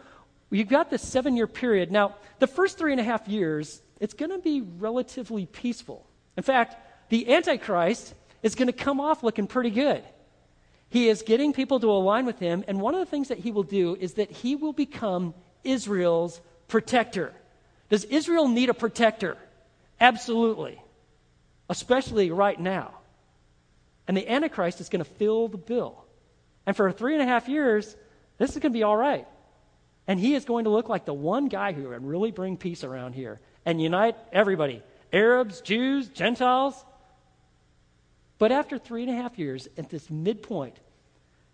[0.50, 1.91] you've got this seven year period.
[1.91, 6.04] Now, the first three and a half years, it's going to be relatively peaceful.
[6.36, 6.76] In fact,
[7.10, 10.04] the Antichrist is going to come off looking pretty good.
[10.89, 13.52] He is getting people to align with him, and one of the things that he
[13.52, 17.32] will do is that he will become Israel's protector.
[17.89, 19.38] Does Israel need a protector?
[19.99, 20.82] Absolutely
[21.69, 22.91] especially right now.
[24.08, 26.04] And the Antichrist is going to fill the bill.
[26.65, 27.95] And for three and a half years,
[28.39, 29.28] this is going to be all right.
[30.08, 32.84] And he is going to look like the one guy who can really bring peace
[32.84, 34.82] around here and unite everybody
[35.13, 36.84] Arabs, Jews, Gentiles.
[38.39, 40.78] But after three and a half years, at this midpoint,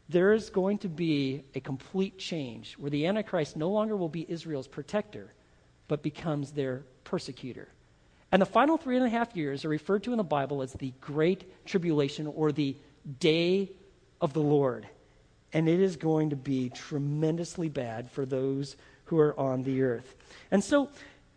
[0.08, 4.26] there is going to be a complete change where the Antichrist no longer will be
[4.30, 5.34] Israel's protector,
[5.88, 7.68] but becomes their persecutor.
[8.32, 10.74] And the final three and a half years are referred to in the Bible as
[10.74, 12.76] the Great Tribulation or the
[13.20, 13.72] Day
[14.22, 14.88] of the Lord.
[15.54, 20.16] And it is going to be tremendously bad for those who are on the earth.
[20.52, 20.90] And so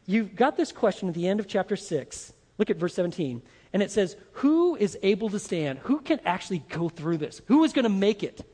[0.06, 2.32] you've got this question at the end of chapter 6.
[2.58, 3.40] Look at verse 17.
[3.72, 5.78] And it says, Who is able to stand?
[5.80, 7.40] Who can actually go through this?
[7.46, 8.44] Who is going to make it?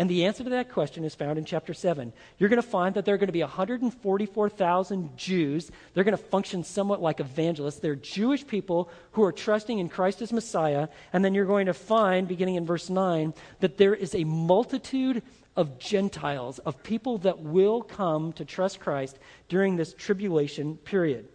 [0.00, 2.12] And the answer to that question is found in chapter 7.
[2.38, 5.72] You're going to find that there are going to be 144,000 Jews.
[5.92, 7.80] They're going to function somewhat like evangelists.
[7.80, 10.86] They're Jewish people who are trusting in Christ as Messiah.
[11.12, 15.20] And then you're going to find, beginning in verse 9, that there is a multitude
[15.56, 19.18] of Gentiles, of people that will come to trust Christ
[19.48, 21.26] during this tribulation period.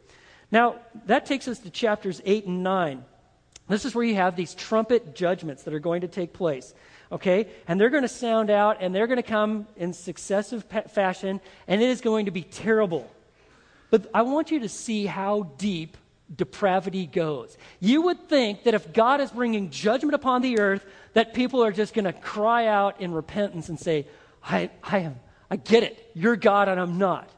[0.52, 3.04] Now, that takes us to chapters 8 and 9.
[3.74, 6.74] This is where you have these trumpet judgments that are going to take place
[7.14, 7.48] okay?
[7.68, 11.40] And they're going to sound out and they're going to come in successive pa- fashion,
[11.68, 13.10] and it is going to be terrible.
[13.90, 15.96] But I want you to see how deep
[16.36, 17.56] depravity goes.
[17.80, 20.84] You would think that if God is bringing judgment upon the earth,
[21.14, 24.08] that people are just going to cry out in repentance and say,
[24.44, 25.20] I, I am,
[25.52, 26.10] I get it.
[26.16, 27.30] You're God and I'm not.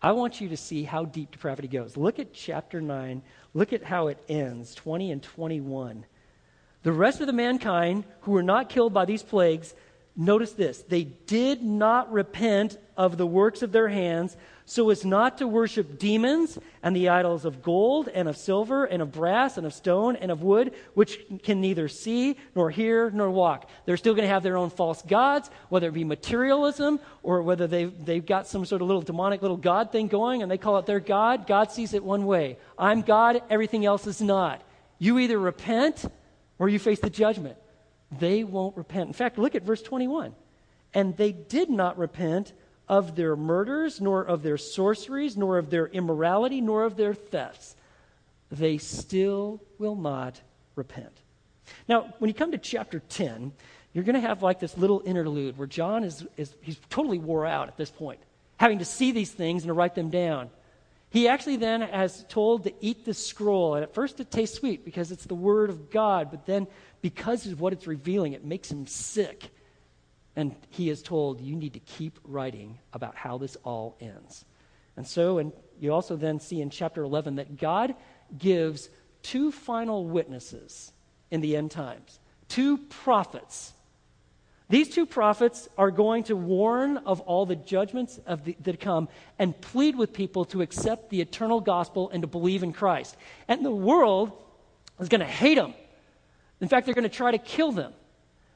[0.00, 1.96] I want you to see how deep depravity goes.
[1.96, 3.22] Look at chapter 9.
[3.54, 6.04] Look at how it ends, 20 and 21.
[6.82, 9.74] The rest of the mankind who were not killed by these plagues,
[10.16, 15.38] notice this, they did not repent of the works of their hands so as not
[15.38, 19.66] to worship demons and the idols of gold and of silver and of brass and
[19.66, 23.68] of stone and of wood, which can neither see nor hear nor walk.
[23.84, 27.66] They're still going to have their own false gods, whether it be materialism or whether
[27.66, 30.78] they've, they've got some sort of little demonic little God thing going and they call
[30.78, 31.46] it their God.
[31.46, 34.62] God sees it one way I'm God, everything else is not.
[34.98, 36.04] You either repent
[36.58, 37.56] or you face the judgment.
[38.18, 39.08] They won't repent.
[39.08, 40.34] In fact, look at verse 21.
[40.94, 42.52] And they did not repent
[42.88, 47.74] of their murders, nor of their sorceries, nor of their immorality, nor of their thefts.
[48.50, 50.40] They still will not
[50.76, 51.12] repent.
[51.88, 53.52] Now, when you come to chapter 10,
[53.94, 57.46] you're going to have like this little interlude where John is, is he's totally wore
[57.46, 58.20] out at this point,
[58.58, 60.50] having to see these things and to write them down.
[61.10, 63.74] He actually then has told to eat the scroll.
[63.74, 66.66] And at first it tastes sweet because it's the word of God, but then
[67.02, 69.50] because of what it's revealing, it makes him sick.
[70.34, 74.46] And he is told, you need to keep writing about how this all ends.
[74.96, 77.94] And so, and you also then see in chapter 11 that God
[78.38, 78.88] gives
[79.22, 80.92] two final witnesses
[81.30, 83.72] in the end times, two prophets.
[84.68, 89.08] These two prophets are going to warn of all the judgments of the, that come
[89.38, 93.16] and plead with people to accept the eternal gospel and to believe in Christ.
[93.48, 94.32] And the world
[94.98, 95.74] is going to hate them.
[96.62, 97.92] In fact, they're going to try to kill them.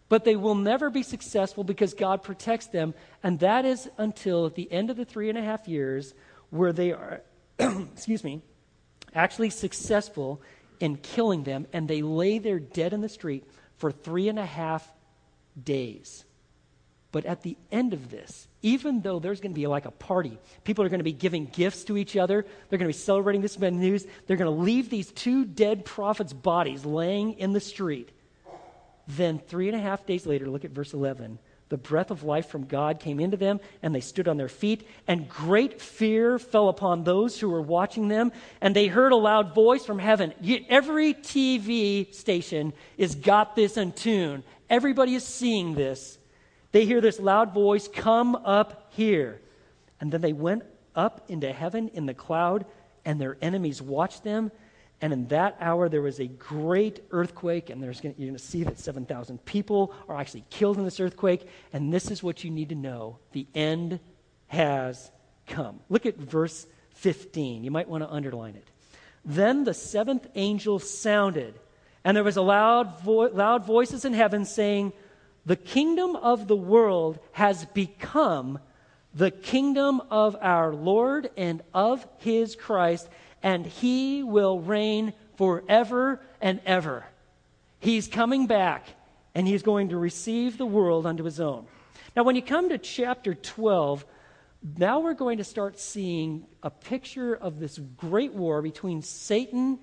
[0.09, 2.95] But they will never be successful because God protects them.
[3.25, 6.15] And that is until at the end of the three and a half years
[6.51, 7.23] where they are,
[7.59, 8.41] excuse me,
[9.13, 10.41] actually successful
[10.79, 11.67] in killing them.
[11.73, 13.45] And they lay there dead in the street
[13.77, 14.89] for three and a half
[15.61, 16.25] days.
[17.11, 20.37] But at the end of this, even though there's going to be like a party,
[20.65, 23.41] people are going to be giving gifts to each other, they're going to be celebrating
[23.41, 27.61] this bad news, they're going to leave these two dead prophets' bodies laying in the
[27.61, 28.11] street.
[29.07, 31.39] Then, three and a half days later, look at verse 11.
[31.69, 34.85] The breath of life from God came into them, and they stood on their feet,
[35.07, 39.55] and great fear fell upon those who were watching them, and they heard a loud
[39.55, 40.35] voice from heaven.
[40.69, 44.43] Every TV station is got this in tune.
[44.69, 46.19] Everybody is seeing this.
[46.77, 49.41] They hear this loud voice, Come up here.
[49.99, 50.63] And then they went
[50.95, 52.67] up into heaven in the cloud,
[53.03, 54.53] and their enemies watched them.
[55.01, 58.45] And in that hour, there was a great earthquake, and there's gonna, you're going to
[58.45, 61.49] see that 7,000 people are actually killed in this earthquake.
[61.73, 63.99] And this is what you need to know the end
[64.49, 65.11] has
[65.47, 65.81] come.
[65.89, 67.65] Look at verse 15.
[67.65, 68.69] You might want to underline it.
[69.25, 71.59] Then the seventh angel sounded
[72.07, 74.93] and there was a loud, vo- loud voices in heaven saying,
[75.47, 78.59] The kingdom of the world has become
[79.15, 83.09] the kingdom of our Lord and of his Christ,
[83.43, 87.07] and he will reign forever and ever.
[87.79, 88.87] He's coming back,
[89.35, 91.67] and he's going to receive the world unto his own.
[92.17, 94.05] Now, when you come to chapter 12,
[94.79, 99.79] now we're going to start seeing a picture of this great war between Satan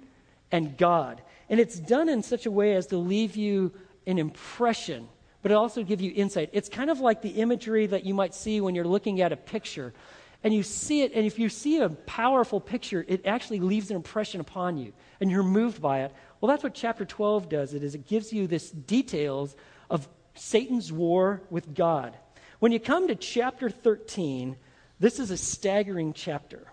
[0.51, 1.21] and God.
[1.49, 3.71] And it's done in such a way as to leave you
[4.05, 5.07] an impression,
[5.43, 6.49] but it also give you insight.
[6.53, 9.37] It's kind of like the imagery that you might see when you're looking at a
[9.37, 9.93] picture.
[10.41, 13.95] And you see it, and if you see a powerful picture, it actually leaves an
[13.95, 16.13] impression upon you, and you're moved by it.
[16.41, 17.73] Well, that's what chapter 12 does.
[17.73, 19.55] It is it gives you this details
[19.89, 22.17] of Satan's war with God.
[22.59, 24.55] When you come to chapter 13,
[24.99, 26.67] this is a staggering chapter.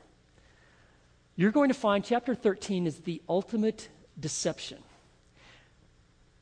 [1.34, 4.78] You're going to find chapter 13 is the ultimate deception.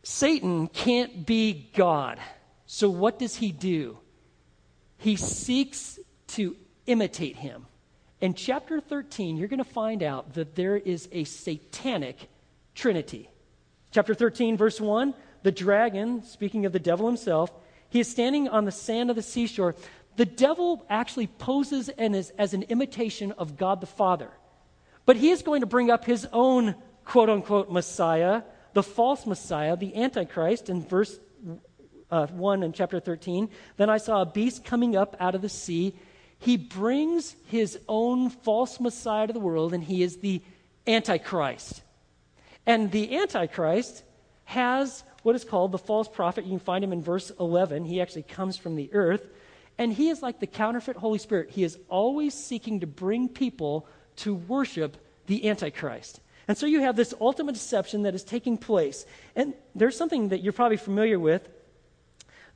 [0.09, 2.19] Satan can't be God.
[2.65, 3.99] So what does he do?
[4.97, 5.99] He seeks
[6.29, 6.57] to
[6.87, 7.67] imitate him.
[8.23, 12.31] In chapter 13, you're going to find out that there is a satanic
[12.75, 13.29] trinity.
[13.91, 17.53] Chapter 13, verse 1 the dragon, speaking of the devil himself,
[17.91, 19.75] he is standing on the sand of the seashore.
[20.17, 24.31] The devil actually poses as, as an imitation of God the Father.
[25.05, 28.43] But he is going to bring up his own quote unquote Messiah,
[28.75, 31.19] the false Messiah, the Antichrist, in verse
[32.11, 33.49] uh, 1 in chapter 13.
[33.77, 35.95] Then I saw a beast coming up out of the sea.
[36.39, 40.43] He brings his own false Messiah to the world, and he is the
[40.87, 41.83] Antichrist.
[42.67, 44.05] And the Antichrist
[44.45, 46.45] has what is called the false prophet.
[46.45, 47.85] You can find him in verse 11.
[47.85, 49.29] He actually comes from the earth.
[49.77, 51.51] And he is like the counterfeit Holy Spirit.
[51.51, 54.97] He is always seeking to bring people to worship
[55.27, 56.21] the Antichrist.
[56.49, 59.05] And so you have this ultimate deception that is taking place.
[59.37, 61.47] And there's something that you're probably familiar with.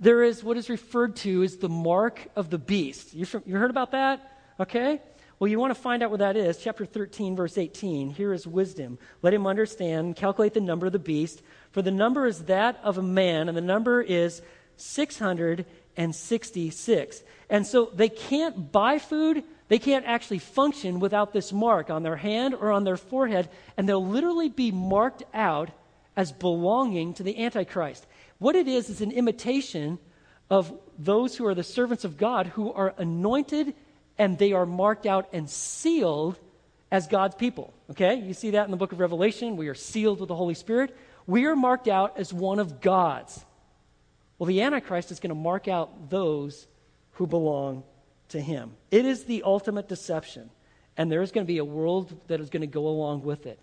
[0.01, 3.15] There is what is referred to as the mark of the beast.
[3.15, 4.39] You, you heard about that?
[4.59, 5.01] Okay?
[5.39, 6.57] Well, you want to find out what that is.
[6.57, 8.09] Chapter 13, verse 18.
[8.11, 8.99] Here is wisdom.
[9.21, 11.43] Let him understand, calculate the number of the beast.
[11.73, 14.41] For the number is that of a man, and the number is
[14.77, 17.23] 666.
[17.51, 22.17] And so they can't buy food, they can't actually function without this mark on their
[22.17, 25.71] hand or on their forehead, and they'll literally be marked out
[26.15, 28.07] as belonging to the Antichrist.
[28.39, 29.99] What it is is an imitation
[30.51, 33.73] of those who are the servants of God who are anointed
[34.19, 36.39] and they are marked out and sealed
[36.91, 37.73] as God's people.
[37.93, 38.17] Okay?
[38.17, 39.57] You see that in the book of Revelation.
[39.57, 40.95] We are sealed with the Holy Spirit.
[41.27, 43.43] We are marked out as one of God's.
[44.39, 46.67] Well, the Antichrist is going to mark out those
[47.13, 47.85] who belong
[48.29, 48.73] to him.
[48.91, 50.51] It is the ultimate deception,
[50.97, 53.47] and there is going to be a world that is going to go along with
[53.47, 53.59] it.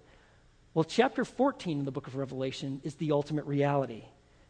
[0.73, 4.03] Well, chapter 14 in the book of Revelation is the ultimate reality.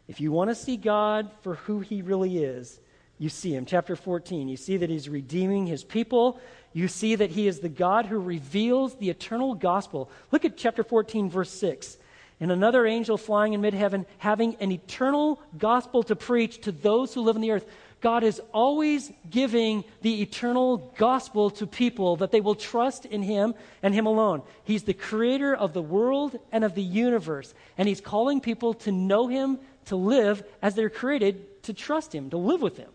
[0.07, 2.79] If you want to see God for who he really is,
[3.19, 3.65] you see him.
[3.65, 6.39] Chapter 14, you see that he's redeeming his people.
[6.73, 10.09] You see that he is the God who reveals the eternal gospel.
[10.31, 11.97] Look at chapter 14, verse 6.
[12.39, 17.13] And another angel flying in mid heaven, having an eternal gospel to preach to those
[17.13, 17.65] who live on the earth
[18.01, 23.55] God is always giving the eternal gospel to people that they will trust in Him
[23.83, 24.41] and Him alone.
[24.63, 28.91] He's the creator of the world and of the universe, and He's calling people to
[28.91, 32.89] know Him, to live as they're created, to trust Him, to live with Him.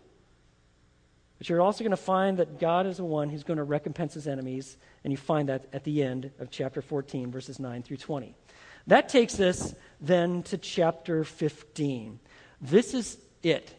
[1.37, 4.15] But you're also going to find that God is the one who's going to recompense
[4.15, 7.97] His enemies, and you find that at the end of chapter 14, verses 9 through
[7.97, 8.33] 20.
[8.87, 12.19] That takes us then to chapter 15.
[12.61, 13.75] This is it.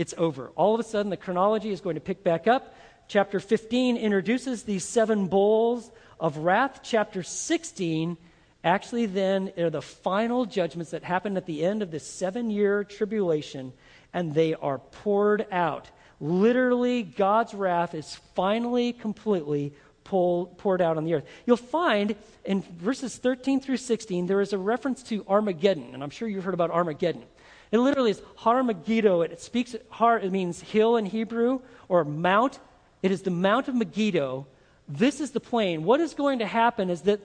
[0.00, 0.50] It's over.
[0.56, 2.74] All of a sudden, the chronology is going to pick back up.
[3.06, 6.80] Chapter 15 introduces these seven bowls of wrath.
[6.82, 8.16] Chapter 16
[8.64, 12.82] actually then are the final judgments that happen at the end of this seven year
[12.82, 13.74] tribulation,
[14.14, 15.90] and they are poured out.
[16.18, 19.74] Literally, God's wrath is finally, completely
[20.04, 21.26] poured out on the earth.
[21.44, 26.08] You'll find in verses 13 through 16, there is a reference to Armageddon, and I'm
[26.08, 27.24] sure you've heard about Armageddon.
[27.72, 28.68] It literally is Har.
[28.68, 32.58] It speaks, Har, it means hill in Hebrew, or mount.
[33.02, 34.46] It is the Mount of Megiddo.
[34.88, 35.84] This is the plain.
[35.84, 37.20] What is going to happen is that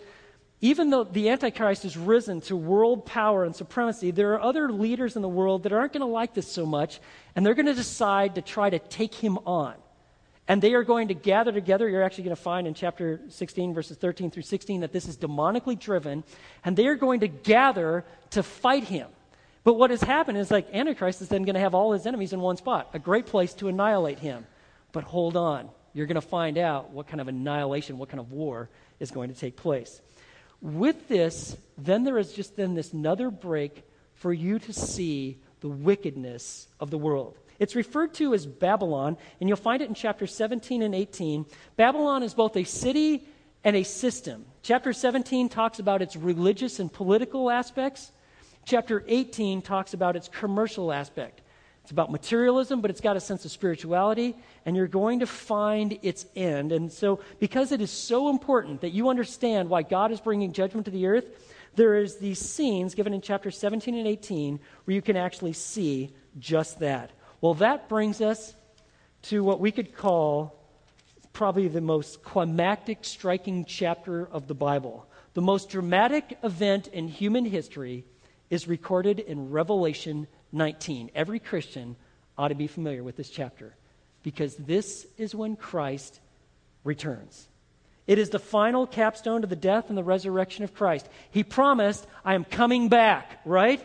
[0.62, 5.16] even though the Antichrist has risen to world power and supremacy, there are other leaders
[5.16, 7.00] in the world that aren't going to like this so much,
[7.36, 9.76] and they're going to decide to try to take him on.
[10.48, 11.90] And they are going to gather together.
[11.90, 15.18] You're actually going to find in chapter 16, verses 13 through 16, that this is
[15.18, 16.24] demonically driven.
[16.64, 19.08] And they are going to gather to fight him.
[19.66, 22.32] But what has happened is like Antichrist is then going to have all his enemies
[22.32, 24.46] in one spot, a great place to annihilate him.
[24.94, 25.70] But hold on.
[25.92, 29.34] You're going to find out what kind of annihilation, what kind of war is going
[29.34, 30.02] to take place.
[30.62, 35.70] With this, then there is just then this another break for you to see the
[35.70, 37.38] wickedness of the world.
[37.58, 41.46] It's referred to as Babylon, and you'll find it in chapter 17 and 18.
[41.78, 43.28] Babylon is both a city
[43.64, 44.46] and a system.
[44.62, 48.12] Chapter 17 talks about its religious and political aspects.
[48.66, 51.42] Chapter 18 talks about its commercial aspect.
[51.84, 54.36] It's about materialism, but it's got a sense of spirituality,
[54.66, 56.72] and you're going to find its end.
[56.72, 60.86] And so, because it is so important that you understand why God is bringing judgment
[60.86, 61.26] to the earth,
[61.76, 66.16] there is these scenes given in chapter 17 and 18 where you can actually see
[66.40, 67.12] just that.
[67.42, 68.56] Well, that brings us
[69.24, 70.60] to what we could call
[71.34, 75.08] probably the most climactic, striking chapter of the Bible.
[75.36, 78.06] The most dramatic event in human history
[78.50, 81.12] is recorded in Revelation 19.
[81.16, 81.96] Every Christian
[82.38, 83.76] ought to be familiar with this chapter
[84.24, 86.20] because this is when Christ
[86.84, 87.48] returns.
[88.08, 91.08] It is the final capstone to the death and the resurrection of Christ.
[91.32, 93.84] He promised, I am coming back, right?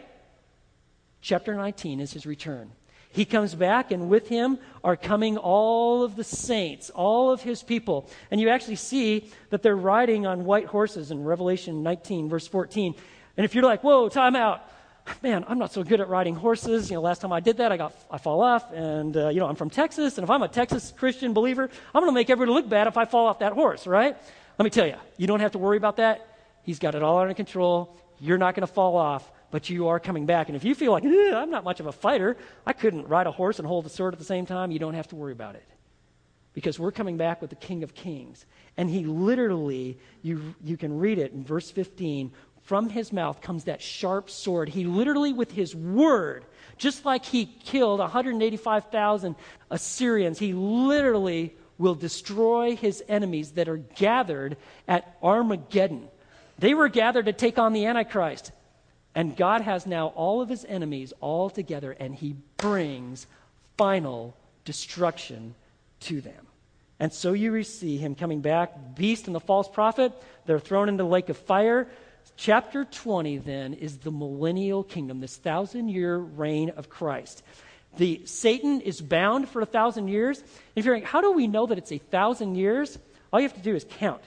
[1.22, 2.70] Chapter 19 is his return.
[3.12, 7.62] He comes back, and with him are coming all of the saints, all of his
[7.62, 8.08] people.
[8.30, 12.94] And you actually see that they're riding on white horses in Revelation 19, verse 14.
[13.36, 14.62] And if you're like, whoa, time out.
[15.22, 16.90] Man, I'm not so good at riding horses.
[16.90, 19.40] You know, last time I did that, I got I fall off, and uh, you
[19.40, 22.30] know, I'm from Texas, and if I'm a Texas Christian believer, I'm going to make
[22.30, 24.16] everybody look bad if I fall off that horse, right?
[24.58, 26.28] Let me tell you, you don't have to worry about that.
[26.62, 27.96] He's got it all under control.
[28.20, 30.48] You're not going to fall off but you are coming back.
[30.48, 33.32] And if you feel like, I'm not much of a fighter, I couldn't ride a
[33.32, 35.56] horse and hold a sword at the same time, you don't have to worry about
[35.56, 35.66] it.
[36.52, 38.44] Because we're coming back with the King of Kings.
[38.76, 42.32] And he literally, you, you can read it in verse 15,
[42.70, 44.68] from his mouth comes that sharp sword.
[44.68, 46.44] He literally, with his word,
[46.78, 49.34] just like he killed 185,000
[49.72, 54.56] Assyrians, he literally will destroy his enemies that are gathered
[54.86, 56.06] at Armageddon.
[56.60, 58.52] They were gathered to take on the Antichrist.
[59.16, 63.26] And God has now all of his enemies all together, and he brings
[63.78, 65.56] final destruction
[66.02, 66.46] to them.
[67.00, 70.12] And so you see him coming back, beast and the false prophet.
[70.46, 71.88] They're thrown into the lake of fire.
[72.40, 77.42] Chapter 20, then, is the millennial kingdom, this thousand year reign of Christ.
[77.98, 80.42] The Satan is bound for a thousand years.
[80.74, 82.98] If you're like, how do we know that it's a thousand years?
[83.30, 84.22] All you have to do is count.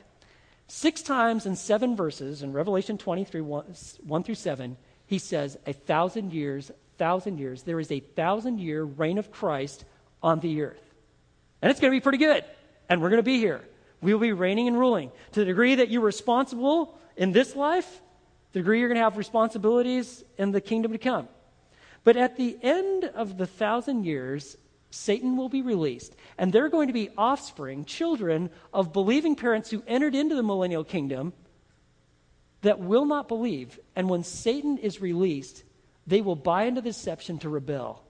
[0.68, 3.66] Six times in seven verses in Revelation 23 1,
[4.06, 7.64] 1 through 7, he says, A thousand years, thousand years.
[7.64, 9.86] There is a thousand year reign of Christ
[10.22, 10.94] on the earth.
[11.64, 12.46] And it's going to be pretty good.
[12.90, 13.62] And we're going to be here.
[14.02, 15.12] We will be reigning and ruling.
[15.32, 18.02] To the degree that you're responsible in this life,
[18.54, 21.28] the degree you're going to have responsibilities in the kingdom to come.
[22.04, 24.58] But at the end of the thousand years,
[24.92, 26.16] Satan will be released.
[26.38, 30.84] And they're going to be offspring, children of believing parents who entered into the millennial
[30.84, 31.34] kingdom
[32.62, 33.80] that will not believe.
[33.96, 35.64] And when Satan is released,
[36.06, 38.04] they will buy into deception to rebel.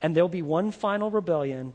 [0.00, 1.74] And there'll be one final rebellion,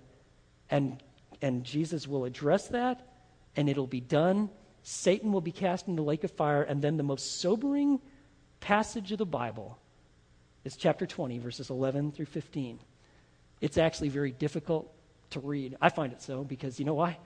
[0.69, 1.01] and,
[1.41, 3.07] and Jesus will address that,
[3.55, 4.49] and it'll be done.
[4.83, 7.99] Satan will be cast into the lake of fire, and then the most sobering
[8.59, 9.77] passage of the Bible
[10.63, 12.79] is chapter 20, verses 11 through 15.
[13.61, 14.91] it's actually very difficult
[15.31, 15.77] to read.
[15.81, 17.17] I find it so because you know why?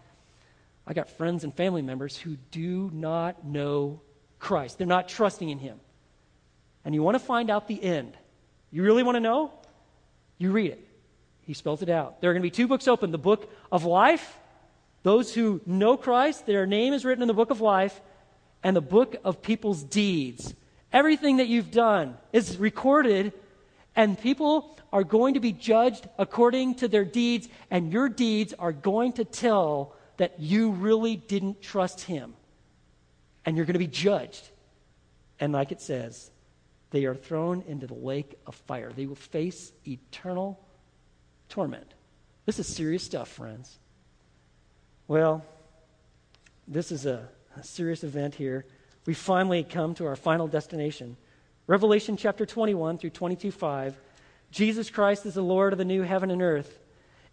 [0.87, 4.01] I got friends and family members who do not know
[4.39, 4.77] Christ.
[4.77, 5.79] They're not trusting in Him.
[6.83, 8.15] And you want to find out the end.
[8.71, 9.51] You really want to know?
[10.37, 10.87] You read it.
[11.41, 12.21] He spells it out.
[12.21, 14.37] There are going to be two books open the book of life,
[15.05, 18.01] those who know Christ, their name is written in the book of life,
[18.63, 20.55] and the book of people's deeds.
[20.91, 23.31] Everything that you've done is recorded,
[23.95, 28.71] and people are going to be judged according to their deeds, and your deeds are
[28.71, 32.33] going to tell that you really didn't trust Him.
[33.45, 34.49] And you're going to be judged.
[35.39, 36.31] And like it says,
[36.89, 38.91] they are thrown into the lake of fire.
[38.91, 40.59] They will face eternal
[41.47, 41.93] torment.
[42.47, 43.77] This is serious stuff, friends.
[45.07, 45.45] Well,
[46.67, 47.27] this is a,
[47.57, 48.65] a serious event here.
[49.05, 51.15] We finally come to our final destination.
[51.67, 53.95] Revelation chapter 21 through 22 5.
[54.51, 56.79] Jesus Christ is the Lord of the new heaven and earth.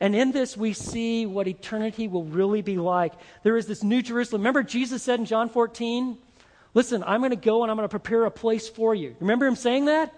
[0.01, 3.13] And in this, we see what eternity will really be like.
[3.43, 4.43] There is this new Jerusalem.
[4.43, 6.19] Remember, Jesus said in John 14,
[6.75, 9.15] Listen, I'm going to go and I'm going to prepare a place for you.
[9.21, 10.13] Remember him saying that?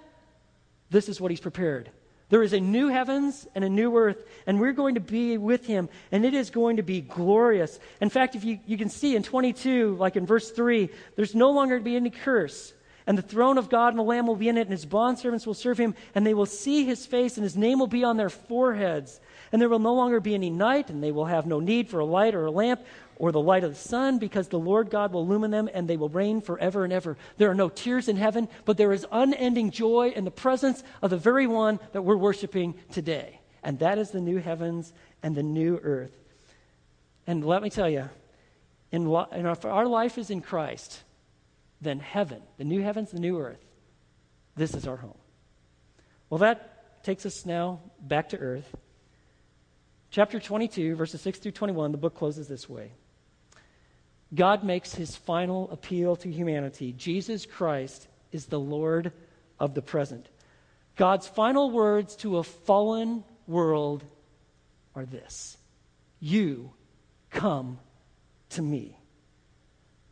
[0.91, 1.91] This is what he's prepared.
[2.31, 5.67] There is a new heavens and a new earth, and we're going to be with
[5.67, 7.79] him, and it is going to be glorious.
[8.01, 11.51] In fact, if you, you can see in 22, like in verse 3, there's no
[11.51, 12.73] longer to be any curse.
[13.07, 15.47] And the throne of God and the Lamb will be in it, and his bondservants
[15.47, 18.17] will serve him, and they will see his face, and his name will be on
[18.17, 19.21] their foreheads.
[19.53, 22.01] And there will no longer be any night, and they will have no need for
[22.01, 22.81] a light or a lamp,
[23.17, 25.97] or the light of the sun, because the Lord God will illumine them and they
[25.97, 27.17] will reign forever and ever.
[27.37, 31.11] There are no tears in heaven, but there is unending joy in the presence of
[31.11, 33.41] the very one that we're worshiping today.
[33.63, 34.93] And that is the new heavens
[35.23, 36.13] and the new earth.
[37.27, 38.09] And let me tell you,
[38.91, 41.03] in, in our, if our life is in Christ,
[41.81, 43.65] then heaven, the new heavens, the new earth,
[44.57, 45.19] this is our home.
[46.31, 48.75] Well, that takes us now back to earth.
[50.15, 52.93] Chapter 22, verses 6 through 21, the book closes this way.
[54.33, 56.93] God makes his final appeal to humanity.
[56.93, 59.11] Jesus Christ is the Lord
[59.59, 60.29] of the present.
[60.95, 64.05] God's final words to a fallen world
[64.95, 65.57] are this
[66.21, 66.71] You
[67.31, 67.81] come
[68.51, 68.97] to me.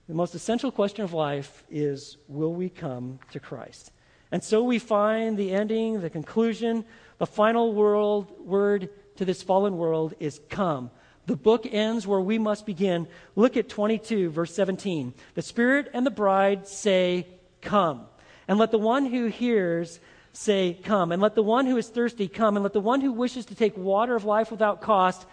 [0.09, 3.93] The most essential question of life is Will we come to Christ?
[4.33, 6.87] And so we find the ending, the conclusion,
[7.19, 10.91] the final world, word to this fallen world is come.
[11.27, 13.07] The book ends where we must begin.
[13.37, 15.15] Look at 22, verse 17.
[15.35, 17.27] The Spirit and the bride say,
[17.61, 18.07] Come.
[18.49, 20.01] And let the one who hears
[20.33, 21.13] say, Come.
[21.13, 22.57] And let the one who is thirsty come.
[22.57, 25.25] And let the one who wishes to take water of life without cost,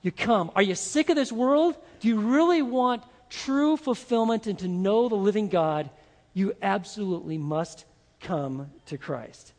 [0.00, 0.50] you come.
[0.54, 1.76] Are you sick of this world?
[2.00, 5.90] Do you really want true fulfillment and to know the living God?
[6.32, 7.84] You absolutely must
[8.20, 9.52] come to Christ.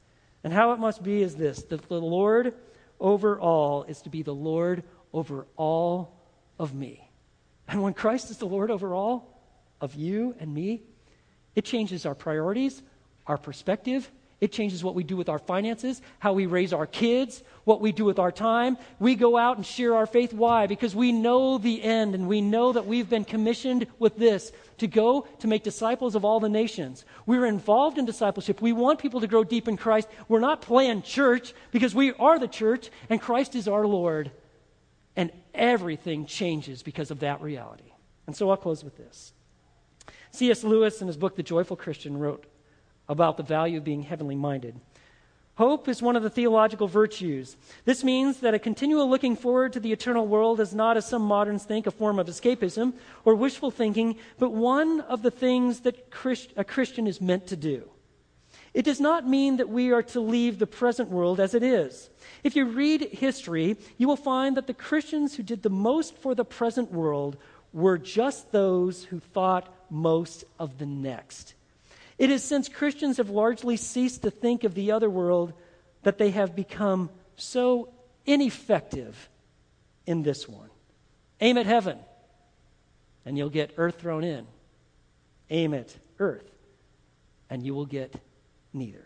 [0.43, 2.53] And how it must be is this that the Lord
[2.99, 4.83] over all is to be the Lord
[5.13, 6.17] over all
[6.59, 7.09] of me.
[7.67, 9.41] And when Christ is the Lord over all
[9.81, 10.83] of you and me,
[11.55, 12.81] it changes our priorities,
[13.25, 14.09] our perspective.
[14.41, 17.93] It changes what we do with our finances, how we raise our kids, what we
[17.93, 18.77] do with our time.
[18.99, 20.33] We go out and share our faith.
[20.33, 20.67] Why?
[20.67, 24.88] Because we know the end and we know that we've been commissioned with this to
[24.88, 27.05] go to make disciples of all the nations.
[27.25, 28.61] We're involved in discipleship.
[28.61, 30.09] We want people to grow deep in Christ.
[30.27, 34.31] We're not playing church because we are the church and Christ is our Lord.
[35.15, 37.93] And everything changes because of that reality.
[38.27, 39.31] And so I'll close with this.
[40.31, 40.65] C.S.
[40.65, 42.45] Lewis, in his book, The Joyful Christian, wrote
[43.07, 44.79] about the value of being heavenly minded.
[45.55, 47.55] Hope is one of the theological virtues.
[47.85, 51.21] This means that a continual looking forward to the eternal world is not, as some
[51.21, 52.93] moderns think, a form of escapism
[53.23, 56.09] or wishful thinking, but one of the things that
[56.57, 57.89] a Christian is meant to do.
[58.73, 62.09] It does not mean that we are to leave the present world as it is.
[62.43, 66.35] If you read history, you will find that the Christians who did the most for
[66.35, 67.37] the present world
[67.71, 71.53] were just those who thought most of the next.
[72.18, 75.53] It is since Christians have largely ceased to think of the other world
[76.03, 77.93] that they have become so
[78.26, 79.30] ineffective
[80.05, 80.70] in this one.
[81.41, 81.97] Aim at heaven,
[83.26, 84.47] and you'll get earth thrown in.
[85.49, 86.49] Aim at earth,
[87.49, 88.16] and you will get
[88.74, 89.05] neither.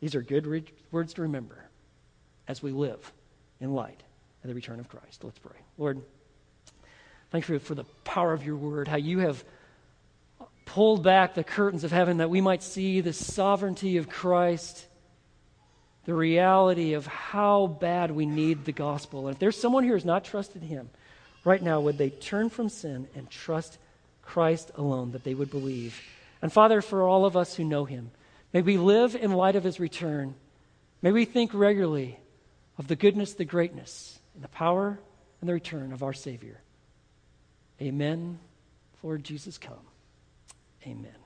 [0.00, 1.68] These are good re- words to remember
[2.46, 3.12] as we live
[3.60, 4.02] in light
[4.42, 5.24] of the return of Christ.
[5.24, 5.56] Let's pray.
[5.76, 6.00] Lord,
[7.30, 9.44] thank you for the power of your word, how you have
[10.74, 14.86] pulled back the curtains of heaven that we might see the sovereignty of Christ,
[16.04, 19.26] the reality of how bad we need the gospel.
[19.26, 20.90] And if there's someone here who's not trusted him,
[21.44, 23.78] right now, would they turn from sin and trust
[24.22, 26.00] Christ alone, that they would believe?
[26.40, 28.10] And Father, for all of us who know him,
[28.52, 30.34] May we live in light of his return.
[31.02, 32.18] May we think regularly
[32.78, 34.98] of the goodness, the greatness, and the power
[35.40, 36.60] and the return of our Savior.
[37.80, 38.38] Amen.
[39.02, 39.89] Lord Jesus, come.
[40.86, 41.19] Amen.